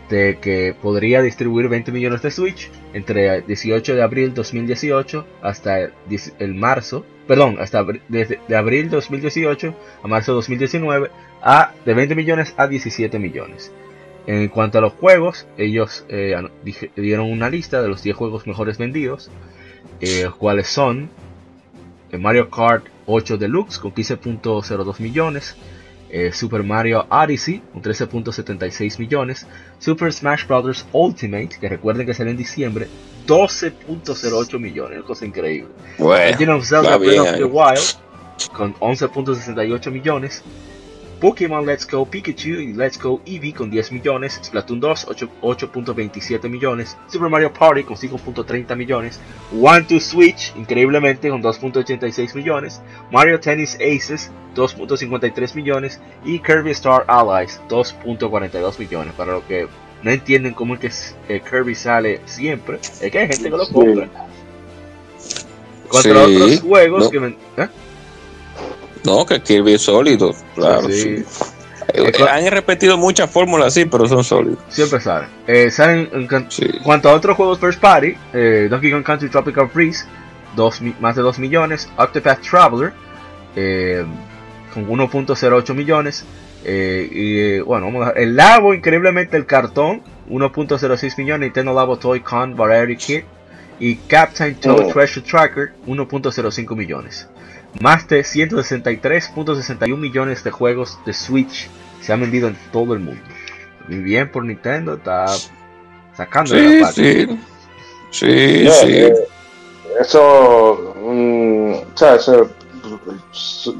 [0.09, 5.79] de que podría distribuir 20 millones de Switch entre el 18 de abril 2018 hasta
[5.79, 9.73] el, marzo, perdón, hasta desde de abril 2018
[10.03, 11.11] a marzo 2019
[11.41, 13.71] a de 20 millones a 17 millones.
[14.27, 16.35] En cuanto a los juegos, ellos eh,
[16.95, 19.31] dieron una lista de los 10 juegos mejores vendidos,
[19.99, 21.09] eh, los cuales son
[22.11, 25.55] eh, Mario Kart 8 Deluxe con 15.02 millones,
[26.09, 29.47] eh, Super Mario Odyssey con 13.76 millones,
[29.79, 30.85] Super Smash Bros.
[30.91, 32.87] Ultimate, que recuerden que salió en diciembre,
[33.27, 35.69] 12.08 millones, una cosa increíble.
[35.97, 38.01] Legend of Zelda Breath of the Wild
[38.53, 40.43] con 11.68 millones,
[41.21, 45.07] Pokémon Let's Go Pikachu y Let's Go Eevee con 10 millones, Splatoon 2
[45.41, 49.19] 8.27 millones, Super Mario Party con 5.30 millones,
[49.53, 57.05] One to Switch increíblemente con 2.86 millones, Mario Tennis Aces 2.53 millones y Kirby Star
[57.07, 59.13] Allies 2.42 millones.
[59.13, 59.67] Para lo que
[60.01, 63.67] no entienden cómo es que eh, Kirby sale siempre, es que hay gente que lo
[63.69, 64.09] compra.
[65.87, 67.67] Contra otros juegos que ¿eh?
[69.03, 70.87] No, que Kirby es sólido, claro.
[70.89, 71.23] Sí.
[71.93, 74.59] Eh, han repetido muchas fórmulas así, pero son sólidos.
[74.69, 75.29] Siempre salen.
[75.47, 76.47] Eh, en,
[76.83, 80.05] cuanto a otros juegos first party, eh, Donkey Kong Country Tropical Freeze,
[80.55, 81.89] dos, más de 2 millones.
[81.97, 82.93] Octopath Traveler,
[83.55, 84.05] eh,
[84.73, 86.25] con 1.08 millones.
[86.63, 91.47] y bueno, vamos a El Labo, increíblemente, el cartón, 1.06 millones.
[91.47, 93.25] Nintendo Labo Toy Con Variety Kit.
[93.79, 94.93] Y Captain Toad oh.
[94.93, 97.27] Treasure Tracker, 1.05 millones.
[97.79, 101.69] Más de 163.61 millones de juegos de Switch
[102.01, 103.21] se han vendido en todo el mundo.
[103.87, 105.27] Muy bien por Nintendo, está
[106.15, 107.27] sacando sí, la parte.
[107.27, 107.37] Sí,
[108.11, 108.93] sí, sí.
[108.93, 109.13] Eh,
[109.99, 112.17] eso, mm, o sea,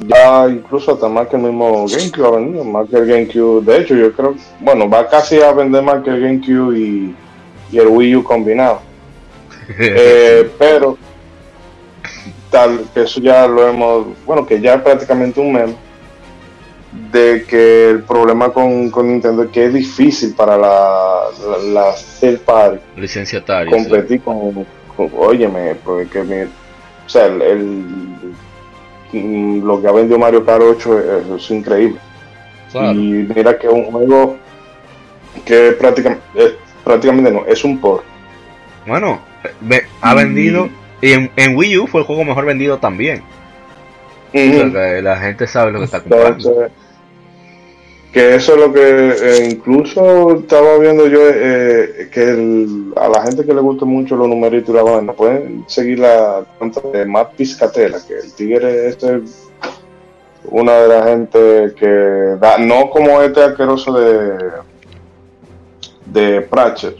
[0.07, 3.65] ya incluso hasta más que el mismo GameCube ha vendido, más que el GameCube.
[3.65, 7.15] De hecho, yo creo, bueno, va casi a vender más que el GameCube y,
[7.71, 8.81] y el Wii U combinado.
[9.79, 10.97] eh, pero
[12.51, 15.73] tal, que eso ya lo hemos, bueno, que ya es prácticamente un meme,
[17.11, 21.27] de que el problema con, Nintendo es que es difícil para la,
[21.73, 24.65] la, la licenciataria competir con,
[25.17, 27.85] óyeme, porque mi, o sea, el,
[29.13, 31.99] lo que ha vendido Mario Kart 8 es, increíble.
[32.73, 34.37] Y mira que es un juego
[35.45, 36.21] que prácticamente,
[36.83, 38.03] prácticamente no, es un por.
[38.85, 39.19] Bueno,
[40.01, 40.69] ha vendido
[41.01, 43.23] y en, Wii U fue el juego mejor vendido también.
[44.33, 46.69] la gente sabe lo que está comprando.
[48.13, 53.45] que eso es lo que eh, incluso estaba viendo yo, eh, que a la gente
[53.45, 57.35] que le gusta mucho los numeritos y la banda, pueden seguir la cuenta de Matt
[57.35, 59.49] Piscatela, que el tigre este es
[60.43, 64.37] una de la gente que da, no como este asqueroso de,
[66.05, 66.97] de Pratchett,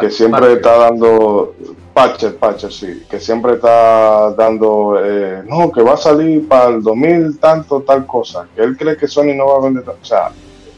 [0.00, 1.54] que siempre está dando
[1.94, 6.82] Patcher, Patcher, sí, que siempre está dando, eh, no, que va a salir para el
[6.82, 10.32] 2000 tanto, tal cosa, que él cree que Sony no va a vender, o sea,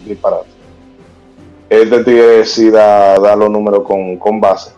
[0.05, 0.51] disparate.
[1.71, 4.73] Él te tiene que da, da, los números con, con, base.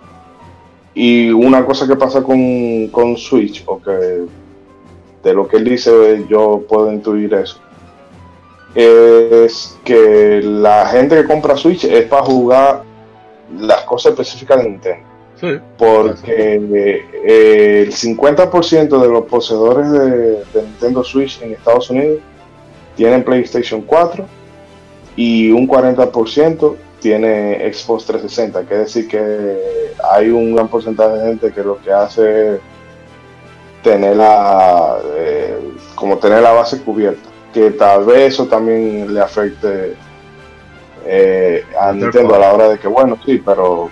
[0.95, 4.22] Y una cosa que pasa con, con Switch, porque
[5.24, 7.59] de lo que él dice yo puedo intuir eso,
[8.76, 12.84] es que la gente que compra Switch es para jugar
[13.59, 15.07] las cosas específicas de Nintendo
[15.76, 16.61] porque
[17.24, 22.20] eh, el 50% de los poseedores de, Nintendo Switch en Estados Unidos
[22.97, 24.24] tienen PlayStation 4
[25.16, 28.62] y un 40% tiene Xbox 360.
[28.62, 32.61] Quiere decir que hay un gran porcentaje de gente que lo que hace es
[33.82, 35.59] tener la, eh,
[35.95, 37.28] como tener la base cubierta.
[37.53, 39.97] Que tal vez eso también le afecte
[41.07, 43.91] eh, a Nintendo a la hora de que, bueno, sí, pero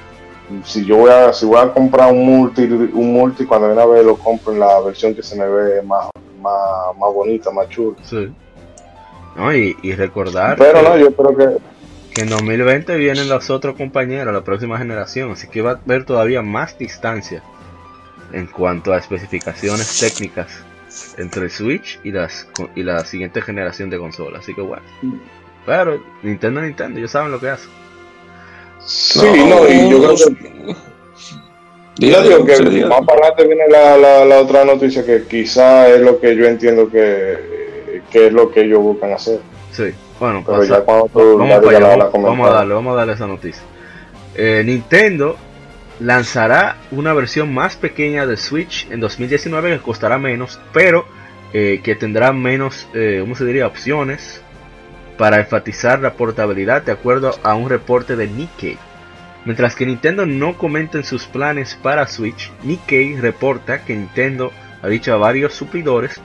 [0.65, 3.87] si yo voy a, si voy a comprar un multi, un multi cuando viene a
[3.87, 6.09] ver lo compro en la versión que se me ve más,
[6.41, 7.97] más, más bonita, más chula.
[8.05, 8.33] Sí.
[9.37, 11.57] No, y, y recordar Pero que, no, yo creo que,
[12.15, 16.05] que en 2020 vienen los otros compañeros, la próxima generación, así que va a haber
[16.05, 17.43] todavía más distancia
[18.33, 20.65] en cuanto a especificaciones técnicas
[21.19, 24.41] entre Switch y las y la siguiente generación de consolas.
[24.41, 24.83] Así que bueno.
[25.65, 27.71] Pero Nintendo Nintendo, ellos saben lo que hacen.
[28.87, 30.57] Sí, no, y yo creo que.
[31.99, 36.01] Yo digo que más para adelante viene la, la, la, otra noticia que quizá es
[36.01, 39.41] lo que yo entiendo que, que es lo que ellos buscan hacer.
[39.73, 42.97] Sí, bueno, Pero ya cuando tú vamos, allá, la, vamos, vamos, a darle, vamos a
[42.97, 43.63] darle esa noticia.
[44.35, 45.37] Eh, Nintendo
[45.99, 51.07] lanzará una versión más pequeña de Switch en 2019 que costará menos, pero
[51.55, 54.43] eh, que tendrá menos, eh, ¿cómo se diría?, opciones
[55.19, 58.79] para enfatizar la portabilidad de acuerdo a un reporte de Nikkei.
[59.45, 64.53] Mientras que Nintendo no comenta en sus planes para Switch, Nikkei reporta que Nintendo
[64.83, 66.21] ha dicho a varios suplidores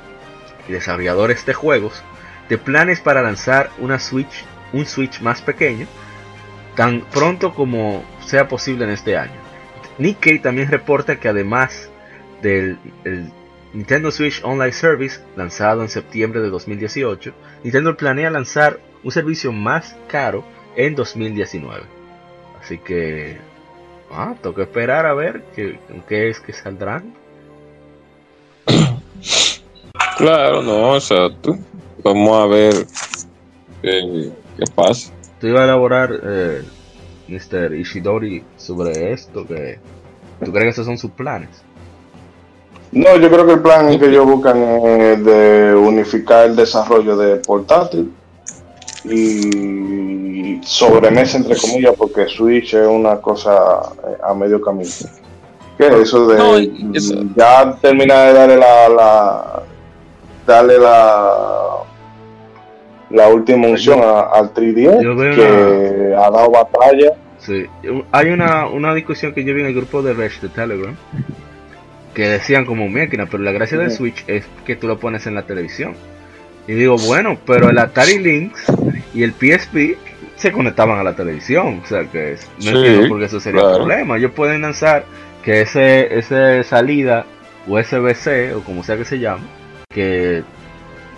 [0.68, 2.04] y desarrolladores de juegos
[2.50, 5.88] de planes para lanzar una Switch, un Switch más pequeño
[6.76, 9.40] tan pronto como sea posible en este año.
[9.98, 11.90] Nikkei también reporta que además
[12.42, 12.78] del
[13.74, 17.34] Nintendo Switch Online Service, lanzado en septiembre de 2018,
[17.64, 20.44] Nintendo planea lanzar un servicio más caro
[20.76, 21.84] en 2019.
[22.62, 23.38] Así que,
[24.12, 27.14] ah, toca esperar a ver qué, qué es que saldrán.
[30.18, 31.58] Claro, no, exacto.
[32.04, 32.74] Vamos a ver
[33.82, 35.12] qué, qué pasa.
[35.40, 36.62] Tú ibas a elaborar, eh,
[37.28, 37.74] Mr.
[37.74, 39.48] Ishidori, sobre esto.
[39.48, 39.80] que
[40.44, 41.64] ¿Tú crees que esos son sus planes?
[42.92, 47.38] No, yo creo que el plan que ellos buscan es de unificar el desarrollo de
[47.38, 48.12] portátil
[49.06, 53.54] y sobremesa, entre comillas, porque Switch es una cosa
[54.08, 54.90] eh, a medio camino.
[55.78, 59.64] ¿Qué eso de ya termina de darle la, la
[60.46, 61.78] darle la
[63.10, 67.14] la última unción al 3D que ha dado batalla.
[67.40, 67.66] Sí.
[68.12, 70.96] Hay una, una discusión que yo vi en el grupo de Resh de Telegram
[72.14, 75.36] que decían como máquina, pero la gracia del Switch es que tú lo pones en
[75.36, 75.96] la televisión.
[76.68, 78.66] Y digo, bueno, pero el Atari Lynx
[79.14, 79.98] y el PSP
[80.36, 83.76] se conectaban a la televisión, o sea que no entiendo por qué eso sería un
[83.76, 84.18] problema.
[84.18, 85.06] Ellos pueden lanzar
[85.44, 87.26] que ese, ese salida
[87.68, 89.44] USB-C o como sea que se llame,
[89.90, 90.44] que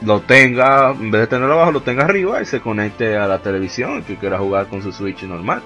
[0.06, 3.40] lo tenga, en vez de tenerlo abajo, lo tenga arriba y se conecte a la
[3.40, 5.62] televisión y quiera jugar con su Switch normal.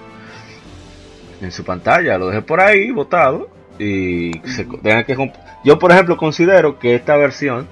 [1.42, 5.16] En su pantalla, lo deje por ahí botado y se tenga que
[5.64, 7.68] yo por ejemplo considero que esta versión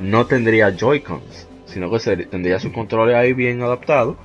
[0.00, 4.16] no tendría Joy-Cons, sino que tendría su control ahí bien adaptado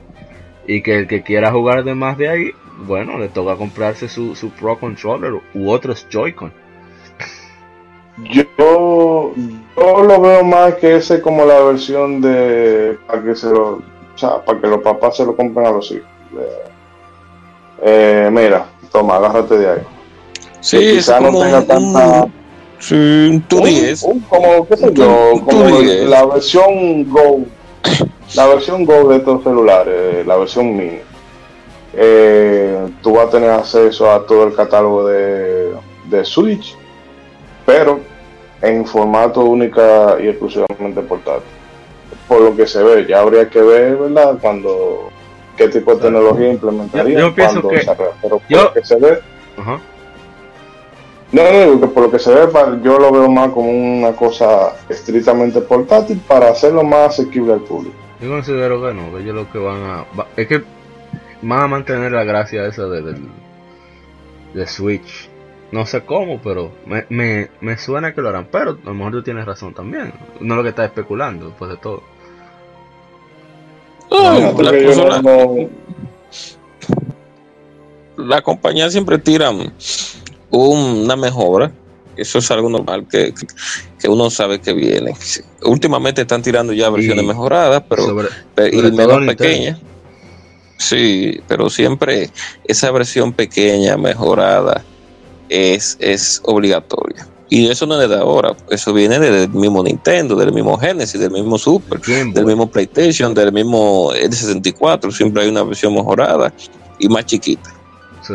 [0.68, 2.52] y que el que quiera jugar de más de ahí,
[2.86, 6.54] bueno, le toca comprarse su, su Pro Controller u otros Joy-Con.
[8.18, 13.82] Yo, yo lo veo más que ese como la versión de para que se lo,
[14.46, 16.08] para que los papás se lo compren a los hijos.
[17.82, 19.80] Eh, mira, toma, agárrate de ahí.
[20.64, 22.28] Sí, es como no tenga tanta.
[22.80, 24.06] Sí, un 10.
[24.30, 27.42] como, qué sé yo, como la versión Go.
[28.36, 31.00] La versión Go de estos celulares, la versión mini.
[31.94, 35.74] Eh, tú vas a tener acceso a todo el catálogo de,
[36.06, 36.76] de Switch,
[37.66, 38.00] pero
[38.62, 41.44] en formato única y exclusivamente portátil.
[42.28, 44.38] Por lo que se ve, ya habría que ver, ¿verdad?
[44.42, 45.10] Cuando
[45.58, 47.20] qué tipo de tecnología implementaría.
[47.20, 47.82] Yo, pienso que,
[48.22, 49.20] pero por lo que se ve,
[49.58, 49.80] Ajá.
[51.34, 52.48] No, no, que por lo que se ve,
[52.84, 57.96] yo lo veo más como una cosa estrictamente portátil para hacerlo más asequible al público.
[58.22, 60.06] Yo considero que no, que ellos lo que van a.
[60.38, 60.64] es que
[61.42, 63.16] van a mantener la gracia esa de,
[64.54, 65.28] de, Switch.
[65.72, 68.48] No sé cómo, pero me, me, me, suena que lo harán.
[68.52, 70.14] Pero a lo mejor tú tienes razón también.
[70.40, 72.04] No es lo que estás especulando, después de todo.
[78.18, 79.74] la, compañía siempre tiran
[80.54, 81.72] una mejora.
[82.16, 83.34] Eso es algo normal que,
[84.00, 85.16] que uno sabe que viene.
[85.64, 88.28] Últimamente están tirando ya versiones mejoradas, pero
[88.72, 89.80] y menos pequeñas.
[90.78, 92.30] Sí, pero siempre
[92.66, 94.84] esa versión pequeña, mejorada,
[95.50, 97.28] es, es obligatoria.
[97.50, 101.32] Y eso no es de ahora, eso viene del mismo Nintendo, del mismo Genesis, del
[101.32, 105.12] mismo Super, del mismo PlayStation, del mismo N64.
[105.12, 106.52] Siempre hay una versión mejorada
[107.00, 107.72] y más chiquita.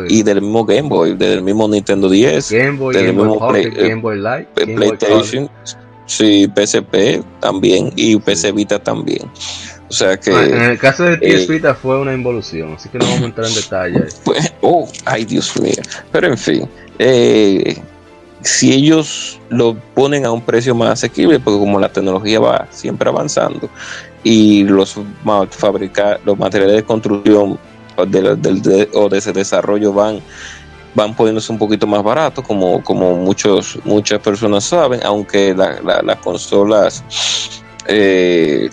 [0.07, 3.69] Y del mismo Game Boy, del mismo Nintendo 10, Game Boy, del Game mismo Boy
[3.71, 5.49] Game Boy Light, PlayStation,
[6.05, 9.29] sí, PSP también y PC Vita también.
[9.89, 10.31] O sea que.
[10.31, 13.21] Ah, en el caso de PS eh, Vita fue una involución, así que no vamos
[13.21, 14.21] a entrar en detalles.
[14.23, 15.81] Pues, oh, ay Dios mío.
[16.11, 16.69] Pero en fin,
[16.99, 17.75] eh,
[18.41, 23.09] si ellos lo ponen a un precio más asequible, porque como la tecnología va siempre
[23.09, 23.69] avanzando
[24.23, 24.95] y los
[25.51, 27.57] fabricar los materiales de construcción
[28.01, 30.21] o de ese desarrollo van
[30.95, 37.03] van poniéndose un poquito más baratos como, como muchos muchas personas saben aunque las consolas
[37.87, 38.69] eh,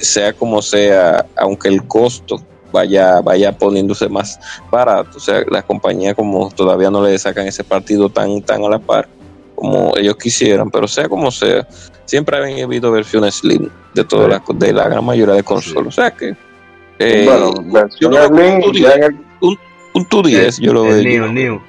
[0.00, 2.40] sea como sea aunque el costo
[2.72, 4.38] vaya, vaya poniéndose más
[4.70, 5.16] barato.
[5.16, 8.78] O sea, la compañía como todavía no le sacan ese partido tan, tan a la
[8.78, 9.08] par
[9.54, 11.66] como ellos quisieran, pero sea como sea,
[12.04, 15.88] siempre han habido versiones Slim de todas las, de la gran mayoría de consolas.
[15.88, 16.36] O sea que
[16.98, 19.58] eh, bueno, yo lo veo un ya en el- un,
[19.94, 21.22] un 2DS, yo lo el veo.
[21.22, 21.62] Neo, Neo.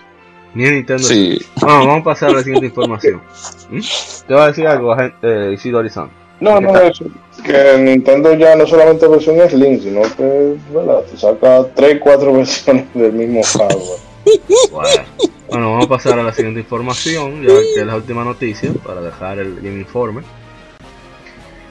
[0.54, 1.04] Neo Nintendo.
[1.04, 3.22] Sí, Vamos, vamos a pasar a la siguiente información.
[3.70, 3.80] ¿Mm?
[4.28, 6.10] Te voy a decir algo, eh, Isidro Arizona.
[6.40, 7.06] No, no, eso.
[7.44, 11.02] Que Nintendo ya no solamente versión Slim, sino que ¿verdad?
[11.10, 14.00] te saca 3, 4 versiones del mismo hardware.
[14.72, 15.04] Bueno.
[15.50, 19.02] Bueno, vamos a pasar a la siguiente información, ya que es la última noticia, para
[19.02, 20.24] dejar el Game Informer.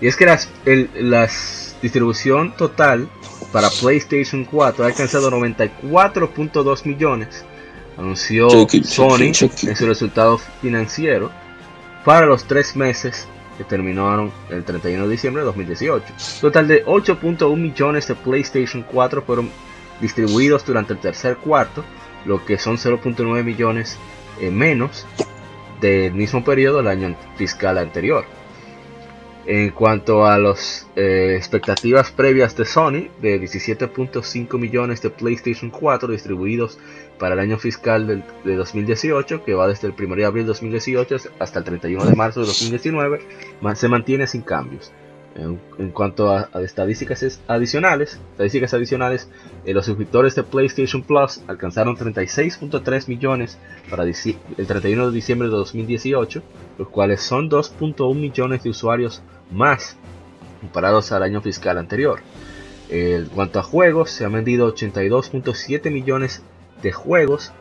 [0.00, 3.08] Y es que las, el, las distribución total
[3.52, 7.44] para PlayStation 4 ha alcanzado 94.2 millones,
[7.96, 8.48] anunció
[8.84, 11.30] Sony en su resultado financiero
[12.04, 13.26] para los tres meses
[13.56, 16.04] que terminaron el 31 de diciembre de 2018.
[16.40, 19.50] Total de 8.1 millones de PlayStation 4 fueron
[20.00, 21.84] distribuidos durante el tercer cuarto,
[22.24, 23.96] lo que son 0.9 millones
[24.40, 25.06] eh, menos
[25.80, 28.24] del mismo periodo del año fiscal anterior.
[29.48, 36.78] En cuanto a las expectativas previas de Sony, de 17.5 millones de PlayStation 4 distribuidos
[37.16, 41.16] para el año fiscal de 2018, que va desde el 1 de abril de 2018
[41.38, 43.20] hasta el 31 de marzo de 2019,
[43.60, 44.90] ma- se mantiene sin cambios.
[45.36, 49.28] En, en cuanto a, a estadísticas es- adicionales, estadísticas adicionales,
[49.64, 53.58] eh, los suscriptores de PlayStation Plus alcanzaron 36.3 millones
[53.90, 54.14] para el
[54.66, 56.42] 31 de diciembre de 2018,
[56.78, 59.96] los cuales son 2.1 millones de usuarios más
[60.60, 62.20] comparados al año fiscal anterior.
[62.88, 66.42] En cuanto a juegos, se han vendido 82.7 millones
[66.82, 67.52] de juegos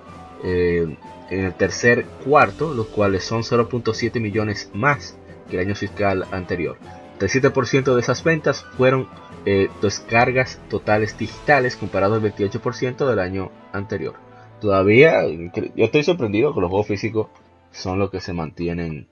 [0.43, 0.97] eh,
[1.29, 5.17] en el tercer cuarto, los cuales son 0.7 millones más
[5.49, 6.77] que el año fiscal anterior.
[7.19, 9.07] El 7% de esas ventas fueron
[9.45, 14.15] eh, descargas totales digitales comparado al 28% del año anterior.
[14.59, 17.27] Todavía, yo estoy sorprendido que los juegos físicos
[17.71, 19.07] son los que se mantienen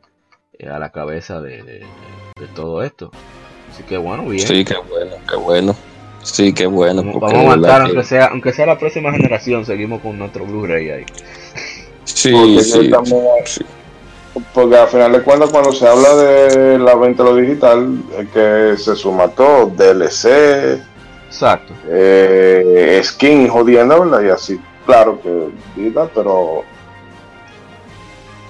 [0.69, 1.85] a la cabeza de, de-
[2.39, 3.11] de todo esto.
[3.71, 4.45] Así que bueno, bien.
[4.47, 5.75] sí, qué bueno, qué bueno.
[6.21, 7.03] Sí, qué bueno.
[7.03, 10.89] Vamos, a aguantar, que- aunque sea, aunque sea la próxima generación, seguimos con nuestro Blu-ray
[10.89, 11.05] ahí.
[12.05, 13.09] Sí, Porque sí, estamos-
[13.45, 13.65] sí.
[14.53, 18.29] Porque al final de cuentas, cuando se habla de la venta de lo digital, es
[18.29, 20.79] que se suma todo: DLC,
[21.27, 21.73] Exacto.
[21.87, 24.21] eh, skin jodiendo, ¿verdad?
[24.25, 26.63] Y así, claro que digital, pero.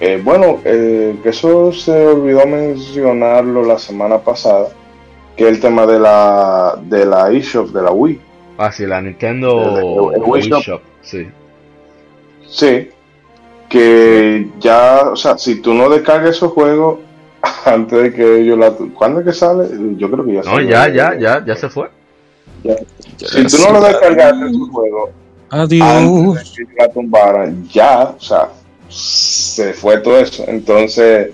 [0.05, 4.67] Eh, bueno, eh, que eso se olvidó mencionarlo la semana pasada,
[5.37, 8.19] que el tema de la de la eShop de la Wii.
[8.57, 10.61] Ah, sí, la Nintendo El- el- el Wii Wii Shop.
[10.61, 11.27] Shop, Sí.
[12.47, 12.89] Sí,
[13.69, 16.99] que ya, o sea, si tú no descargas esos juegos
[17.65, 18.71] antes de que ellos la...
[18.71, 19.67] ¿Cuándo es que sale?
[19.97, 20.69] Yo creo que ya No, salió.
[20.69, 21.89] ya, ya, ya, ya se fue.
[23.17, 25.09] Si tú no lo descargaste esos juegos
[25.49, 25.87] Adiós.
[25.87, 28.49] antes de que la tumbaran, ya, o sea,
[28.93, 30.43] se fue todo eso.
[30.47, 31.31] Entonces,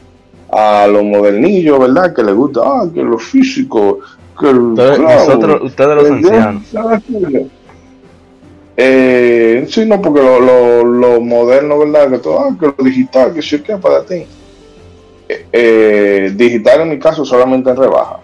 [0.52, 2.14] a los modernillos, ¿verdad?
[2.14, 4.00] Que les gusta, ah, que lo físico,
[4.40, 6.64] que el clavo, nosotros, ustedes los ancianos.
[8.82, 12.10] Eh, sí, no, porque lo, lo, lo moderno, ¿verdad?
[12.12, 14.26] Que todo, ah, que lo digital, que sí, que para ti.
[15.28, 18.20] Eh, eh, digital en mi caso solamente en rebaja.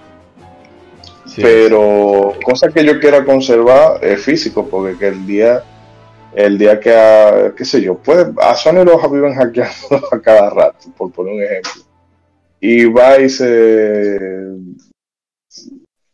[1.26, 1.42] Sí.
[1.42, 5.62] Pero cosa que yo quiera conservar es físico, porque que el día,
[6.36, 10.50] el día que, a, qué sé yo, puede, a Sony los viven hackeando a cada
[10.50, 11.72] rato, por poner un ejemplo.
[12.60, 14.18] Y va y se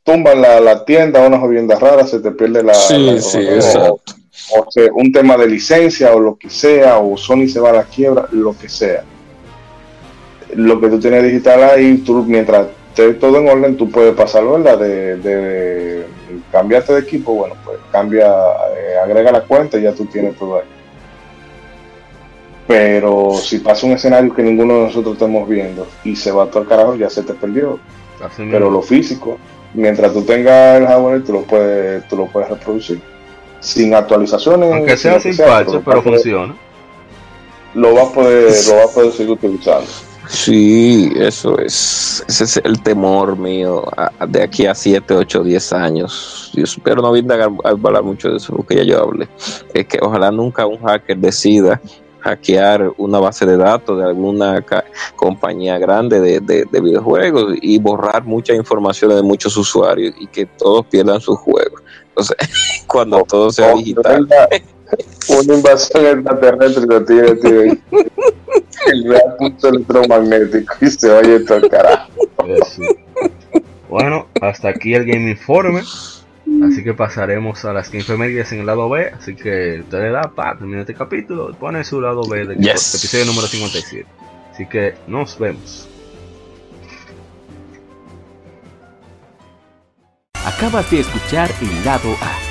[0.04, 3.56] tumban la, la tienda, una jodienda rara, se te pierde la, Sí, la sí, información,
[3.56, 4.14] exacto.
[4.56, 7.70] o, o se- un tema de licencia o lo que sea, o Sony se va
[7.70, 9.04] a la quiebra, lo que sea.
[10.56, 14.54] Lo que tú tienes digital ahí, tú mientras esté todo en orden, tú puedes pasarlo,
[14.62, 14.80] ¿verdad?
[14.80, 16.06] De, de
[16.52, 18.28] cambiarte de equipo, bueno, pues cambia,
[18.78, 20.66] eh, agrega la cuenta y ya tú tienes todo ahí.
[22.68, 26.60] Pero si pasa un escenario que ninguno de nosotros estamos viendo y se va todo
[26.60, 27.80] al carajo, ya se te perdió.
[28.24, 28.48] Así.
[28.50, 29.38] Pero lo físico,
[29.74, 33.02] mientras tú tengas el hardware, tú lo puedes, tú lo puedes reproducir.
[33.60, 34.74] Sin actualizaciones.
[34.74, 36.56] Aunque sea sin sea, parche, lo pero funciona.
[37.74, 39.88] Lo vas a poder, lo vas a poder seguir utilizando.
[40.32, 42.24] Sí, eso es.
[42.28, 46.52] Ese es el temor mío a- a- de aquí a 7, 8, 10 años.
[46.54, 49.28] Yo espero no venga a hablar mucho de eso, porque ya yo hablé.
[49.74, 51.82] Es que ojalá nunca un hacker decida
[52.22, 54.64] hackear una base de datos de alguna
[55.18, 60.46] compañía grande de, de- de videojuegos y borrar mucha información de muchos usuarios y que
[60.46, 61.82] todos pierdan sus juegos.
[62.08, 62.38] Entonces,
[62.88, 64.28] cuando todo sea O digital.
[65.30, 67.82] Una invasión extraterrestre lo tiene, tiene
[68.88, 72.12] el real punto electromagnético y se oye todo el carajo.
[72.48, 72.82] Eso.
[73.90, 75.84] Bueno, hasta aquí el Game Informe.
[76.64, 79.10] Así que pasaremos a las infemérides en el lado B.
[79.10, 82.58] Así que usted le da para terminar este capítulo y pone su lado B del
[82.58, 82.96] Yes.
[82.96, 84.06] episodio número 57.
[84.52, 85.88] Así que nos vemos.
[90.46, 92.51] Acabas de escuchar el lado A.